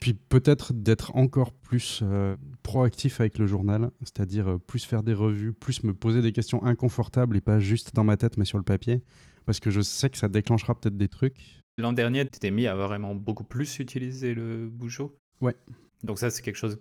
Puis 0.09 0.17
peut-être 0.27 0.73
d'être 0.73 1.15
encore 1.15 1.53
plus 1.53 1.99
euh, 2.01 2.35
proactif 2.63 3.19
avec 3.19 3.37
le 3.37 3.45
journal, 3.45 3.91
c'est-à-dire 3.99 4.47
euh, 4.47 4.57
plus 4.57 4.83
faire 4.83 5.03
des 5.03 5.13
revues, 5.13 5.53
plus 5.53 5.83
me 5.83 5.93
poser 5.93 6.23
des 6.23 6.31
questions 6.31 6.65
inconfortables 6.65 7.37
et 7.37 7.41
pas 7.41 7.59
juste 7.59 7.93
dans 7.93 8.03
ma 8.03 8.17
tête 8.17 8.35
mais 8.35 8.45
sur 8.45 8.57
le 8.57 8.63
papier. 8.63 9.03
parce 9.45 9.59
que 9.59 9.69
je 9.69 9.81
sais 9.81 10.09
que 10.09 10.17
ça 10.17 10.27
déclenchera 10.27 10.73
peut-être 10.73 10.97
des 10.97 11.09
trucs. 11.09 11.61
L'an 11.77 11.93
dernier, 11.93 12.25
tu 12.25 12.39
t'es 12.39 12.49
mis 12.49 12.65
à 12.65 12.73
vraiment 12.73 13.13
beaucoup 13.13 13.43
plus 13.43 13.77
utiliser 13.77 14.33
le 14.33 14.67
bougeot. 14.67 15.15
Ouais. 15.41 15.55
Donc 16.03 16.17
ça, 16.17 16.31
c'est 16.31 16.41
quelque 16.41 16.57
chose 16.57 16.79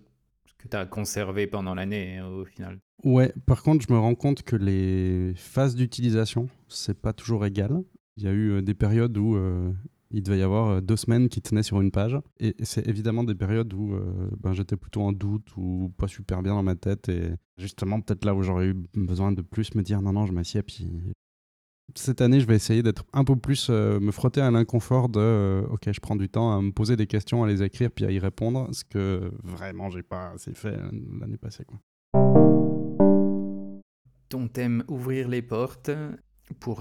que 0.56 0.66
tu 0.66 0.74
as 0.78 0.86
conservé 0.86 1.46
pendant 1.46 1.74
l'année 1.74 2.22
au 2.22 2.46
final. 2.46 2.78
Ouais, 3.04 3.34
par 3.44 3.62
contre, 3.62 3.84
je 3.86 3.92
me 3.92 3.98
rends 3.98 4.14
compte 4.14 4.42
que 4.42 4.56
les 4.56 5.34
phases 5.36 5.74
d'utilisation, 5.74 6.48
c'est 6.68 6.98
pas 6.98 7.12
toujours 7.12 7.44
égal. 7.44 7.82
Il 8.16 8.22
y 8.22 8.26
a 8.26 8.32
eu 8.32 8.52
euh, 8.52 8.62
des 8.62 8.74
périodes 8.74 9.18
où 9.18 9.36
euh, 9.36 9.70
il 10.10 10.22
devait 10.22 10.38
y 10.38 10.42
avoir 10.42 10.68
euh, 10.68 10.80
deux 10.80 10.96
semaines 10.96 11.28
qui 11.28 11.42
tenaient 11.42 11.62
sur 11.62 11.80
une 11.80 11.90
page. 11.90 12.18
Et 12.40 12.54
c'est 12.62 12.86
évidemment 12.86 13.24
des 13.24 13.34
périodes 13.34 13.72
où 13.74 13.96
ben, 14.40 14.52
j'étais 14.52 14.76
plutôt 14.76 15.02
en 15.02 15.12
doute 15.12 15.56
ou 15.56 15.92
pas 15.98 16.08
super 16.08 16.42
bien 16.42 16.54
dans 16.54 16.62
ma 16.62 16.76
tête. 16.76 17.08
Et 17.08 17.30
justement, 17.56 18.00
peut-être 18.00 18.24
là 18.24 18.34
où 18.34 18.42
j'aurais 18.42 18.68
eu 18.68 18.74
besoin 18.94 19.32
de 19.32 19.42
plus 19.42 19.74
me 19.74 19.82
dire 19.82 20.02
non, 20.02 20.12
non, 20.12 20.26
je 20.26 20.32
m'assieds. 20.32 20.62
Puis 20.62 20.90
cette 21.94 22.20
année, 22.20 22.40
je 22.40 22.46
vais 22.46 22.56
essayer 22.56 22.82
d'être 22.82 23.04
un 23.12 23.24
peu 23.24 23.36
plus, 23.36 23.70
me 23.70 24.10
frotter 24.10 24.40
à 24.40 24.50
l'inconfort 24.50 25.08
de 25.08 25.64
ok, 25.70 25.90
je 25.92 26.00
prends 26.00 26.16
du 26.16 26.28
temps 26.28 26.56
à 26.56 26.62
me 26.62 26.70
poser 26.70 26.96
des 26.96 27.06
questions, 27.06 27.44
à 27.44 27.48
les 27.48 27.62
écrire, 27.62 27.90
puis 27.90 28.04
à 28.04 28.10
y 28.10 28.18
répondre. 28.18 28.68
Ce 28.72 28.84
que 28.84 29.30
vraiment, 29.42 29.90
j'ai 29.90 30.02
pas 30.02 30.30
assez 30.30 30.54
fait 30.54 30.76
l'année 31.20 31.38
passée. 31.38 31.64
Quoi. 31.64 31.78
Ton 34.28 34.48
thème 34.48 34.84
ouvrir 34.88 35.28
les 35.28 35.40
portes 35.40 35.90
pour 36.60 36.80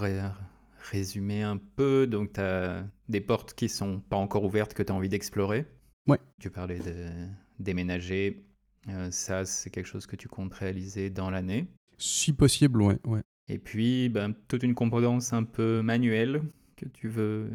résumer 0.92 1.42
un 1.44 1.58
peu, 1.58 2.08
donc 2.08 2.34
tu 2.34 2.42
as 2.42 2.86
des 3.10 3.22
portes 3.22 3.54
qui 3.54 3.70
sont 3.70 4.00
pas 4.00 4.18
encore 4.18 4.44
ouvertes 4.44 4.74
que 4.74 4.84
tu 4.84 4.92
as 4.92 4.96
envie 4.96 5.10
d'explorer. 5.10 5.66
Ouais. 6.08 6.20
Tu 6.40 6.50
parlais 6.50 6.80
de 6.80 7.08
déménager. 7.60 8.46
Euh, 8.90 9.12
ça, 9.12 9.46
c'est 9.46 9.70
quelque 9.70 9.86
chose 9.88 10.06
que 10.06 10.16
tu 10.16 10.28
comptes 10.28 10.54
réaliser 10.54 11.10
dans 11.10 11.30
l'année. 11.30 11.68
Si 11.98 12.32
possible, 12.32 12.82
ouais. 12.82 12.98
ouais. 13.06 13.22
Et 13.50 13.58
puis, 13.58 14.10
ben, 14.10 14.34
toute 14.48 14.64
une 14.64 14.76
composance 14.76 15.34
un 15.34 15.44
peu 15.44 15.82
manuelle 15.82 16.42
que 16.76 16.86
tu 16.86 17.08
veux 17.08 17.50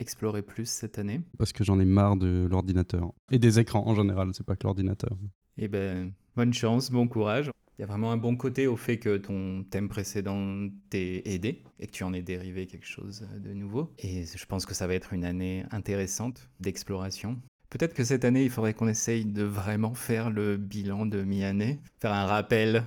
explorer 0.00 0.42
plus 0.42 0.68
cette 0.68 0.98
année. 0.98 1.20
Parce 1.38 1.52
que 1.52 1.64
j'en 1.64 1.78
ai 1.80 1.84
marre 1.84 2.16
de 2.16 2.46
l'ordinateur. 2.50 3.12
Et 3.30 3.38
des 3.38 3.58
écrans 3.58 3.86
en 3.86 3.94
général, 3.94 4.30
c'est 4.32 4.44
pas 4.44 4.56
que 4.56 4.64
l'ordinateur. 4.64 5.16
Eh 5.56 5.68
ben, 5.68 6.12
bonne 6.36 6.52
chance, 6.52 6.90
bon 6.90 7.08
courage. 7.08 7.50
Il 7.78 7.82
y 7.82 7.84
a 7.84 7.86
vraiment 7.86 8.10
un 8.10 8.16
bon 8.16 8.34
côté 8.34 8.66
au 8.66 8.76
fait 8.76 8.98
que 8.98 9.18
ton 9.18 9.62
thème 9.62 9.88
précédent 9.88 10.68
t'ait 10.90 11.22
aidé 11.26 11.62
et 11.78 11.86
que 11.86 11.92
tu 11.92 12.02
en 12.02 12.12
aies 12.12 12.22
dérivé 12.22 12.66
quelque 12.66 12.88
chose 12.88 13.28
de 13.38 13.52
nouveau. 13.52 13.92
Et 14.00 14.24
je 14.24 14.46
pense 14.46 14.66
que 14.66 14.74
ça 14.74 14.88
va 14.88 14.94
être 14.94 15.12
une 15.12 15.24
année 15.24 15.64
intéressante 15.70 16.50
d'exploration. 16.58 17.40
Peut-être 17.70 17.94
que 17.94 18.02
cette 18.02 18.24
année, 18.24 18.42
il 18.42 18.50
faudrait 18.50 18.74
qu'on 18.74 18.88
essaye 18.88 19.24
de 19.24 19.44
vraiment 19.44 19.94
faire 19.94 20.28
le 20.30 20.56
bilan 20.56 21.06
de 21.06 21.22
mi-année, 21.22 21.78
faire 22.00 22.12
un 22.12 22.26
rappel 22.26 22.82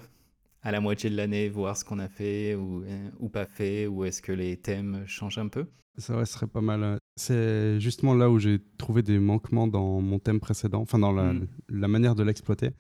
à 0.61 0.73
la 0.73 0.81
moitié 0.81 1.09
de 1.09 1.15
l'année, 1.15 1.47
voir 1.47 1.77
ce 1.77 1.85
qu'on 1.85 1.99
a 1.99 2.09
fait 2.09 2.55
ou, 2.55 2.83
ou 3.17 3.29
pas 3.29 3.45
fait, 3.45 3.87
ou 3.87 4.03
est-ce 4.03 4.21
que 4.21 4.33
les 4.33 4.57
thèmes 4.57 5.03
changent 5.05 5.37
un 5.37 5.47
peu. 5.47 5.67
Ça 5.99 6.25
serait 6.25 6.47
pas 6.47 6.61
mal. 6.61 6.97
C'est 7.15 7.79
justement 7.79 8.13
là 8.13 8.29
où 8.29 8.39
j'ai 8.39 8.59
trouvé 8.77 9.03
des 9.03 9.19
manquements 9.19 9.67
dans 9.67 10.01
mon 10.01 10.19
thème 10.19 10.41
précédent, 10.41 10.81
enfin 10.81 10.99
dans 10.99 11.13
la, 11.13 11.31
mm. 11.31 11.47
la 11.69 11.87
manière 11.87 12.15
de 12.15 12.23
l'exploiter 12.23 12.71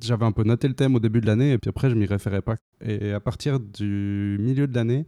j'avais 0.00 0.24
un 0.24 0.32
peu 0.32 0.42
noté 0.42 0.68
le 0.68 0.74
thème 0.74 0.94
au 0.94 1.00
début 1.00 1.20
de 1.20 1.26
l'année 1.26 1.52
et 1.52 1.58
puis 1.58 1.68
après 1.68 1.90
je 1.90 1.94
m'y 1.94 2.06
référais 2.06 2.42
pas. 2.42 2.56
Et 2.84 3.12
à 3.12 3.20
partir 3.20 3.60
du 3.60 4.36
milieu 4.40 4.66
de 4.66 4.74
l'année, 4.74 5.06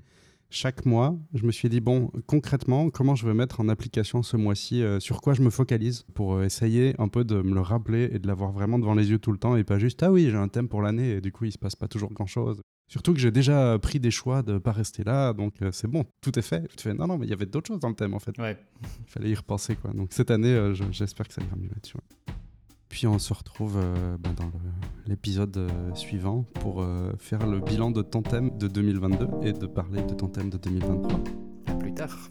chaque 0.51 0.85
mois, 0.85 1.17
je 1.33 1.47
me 1.47 1.53
suis 1.53 1.69
dit 1.69 1.81
bon, 1.81 2.11
concrètement, 2.27 2.91
comment 2.91 3.15
je 3.15 3.27
vais 3.27 3.35
mettre 3.35 3.61
en 3.61 3.69
application 3.69 4.23
ce 4.23 4.37
mois-ci, 4.37 4.83
euh, 4.83 4.99
sur 4.99 5.21
quoi 5.21 5.33
je 5.33 5.43
me 5.43 5.51
focalise 5.51 6.03
pour 6.15 6.35
euh, 6.35 6.45
essayer 6.45 6.95
un 6.99 7.09
peu 7.09 7.25
de 7.25 7.41
me 7.41 7.55
le 7.55 7.61
rappeler 7.61 8.11
et 8.13 8.19
de 8.19 8.27
l'avoir 8.27 8.51
vraiment 8.51 8.79
devant 8.79 8.95
les 8.95 9.11
yeux 9.11 9.21
tout 9.21 9.31
le 9.31 9.39
temps 9.39 9.57
et 9.57 9.65
pas 9.65 9.79
juste 9.79 10.03
ah 10.03 10.11
oui, 10.11 10.29
j'ai 10.29 10.37
un 10.37 10.49
thème 10.49 10.69
pour 10.69 10.83
l'année 10.83 11.13
et 11.13 11.21
du 11.21 11.31
coup 11.31 11.45
il 11.45 11.53
se 11.53 11.59
passe 11.59 11.77
pas 11.77 11.87
toujours 11.87 12.13
grand-chose. 12.13 12.61
Surtout 12.89 13.15
que 13.15 13.21
j'ai 13.21 13.31
déjà 13.31 13.79
pris 13.79 14.01
des 14.01 14.11
choix 14.11 14.43
de 14.43 14.59
pas 14.59 14.73
rester 14.73 15.05
là, 15.05 15.33
donc 15.33 15.63
euh, 15.63 15.71
c'est 15.73 15.87
bon, 15.87 16.05
tout 16.21 16.37
est 16.37 16.43
fait. 16.43 16.67
Tu 16.77 16.83
fais 16.83 16.95
non 16.95 17.07
non, 17.07 17.19
mais 17.19 17.27
il 17.27 17.31
y 17.31 17.35
avait 17.35 17.47
d'autres 17.47 17.69
choses 17.69 17.81
dans 17.81 17.89
le 17.89 17.95
thème 17.95 18.15
en 18.15 18.19
fait. 18.19 18.37
Ouais. 18.39 18.59
Il 18.83 19.11
fallait 19.11 19.31
y 19.31 19.35
repenser 19.35 19.77
quoi. 19.77 19.93
Donc 19.93 20.09
cette 20.11 20.33
année, 20.33 20.73
j'espère 20.91 21.29
que 21.29 21.35
ça 21.35 21.43
ira 21.43 21.57
mieux 21.57 21.69
là-dessus. 21.69 21.97
On 23.07 23.19
se 23.19 23.33
retrouve 23.33 23.79
euh, 23.79 24.17
ben, 24.19 24.35
dans 24.35 24.51
l'épisode 25.07 25.57
euh, 25.57 25.95
suivant 25.95 26.45
pour 26.61 26.83
euh, 26.83 27.13
faire 27.19 27.47
le 27.47 27.61
bilan 27.61 27.91
de 27.91 28.03
ton 28.03 28.23
thème 28.23 28.57
de 28.59 28.69
2022 28.69 29.29
et 29.43 29.53
de 29.53 29.67
parler 29.67 30.03
de 30.03 30.13
ton 30.13 30.29
thème 30.29 30.51
de 30.51 30.59
2023. 30.59 31.21
À 31.67 31.75
plus 31.75 31.95
tard. 31.95 32.31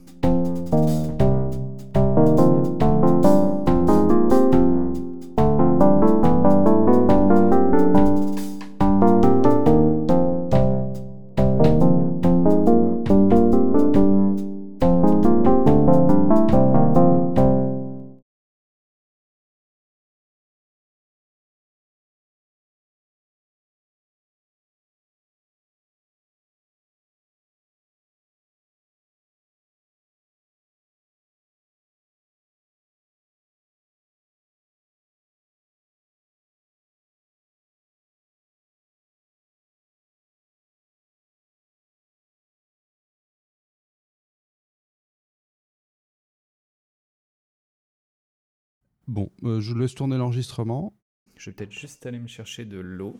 Bon, 49.10 49.32
euh, 49.41 49.60
je 49.60 49.74
laisse 49.74 49.95
tourner 49.95 50.17
l'enregistrement. 50.17 50.93
Je 51.36 51.50
vais 51.50 51.56
peut-être 51.56 51.72
juste 51.72 52.06
aller 52.06 52.19
me 52.19 52.28
chercher 52.28 52.63
de 52.63 52.78
l'eau. 52.78 53.19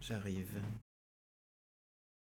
J'arrive. 0.00 0.48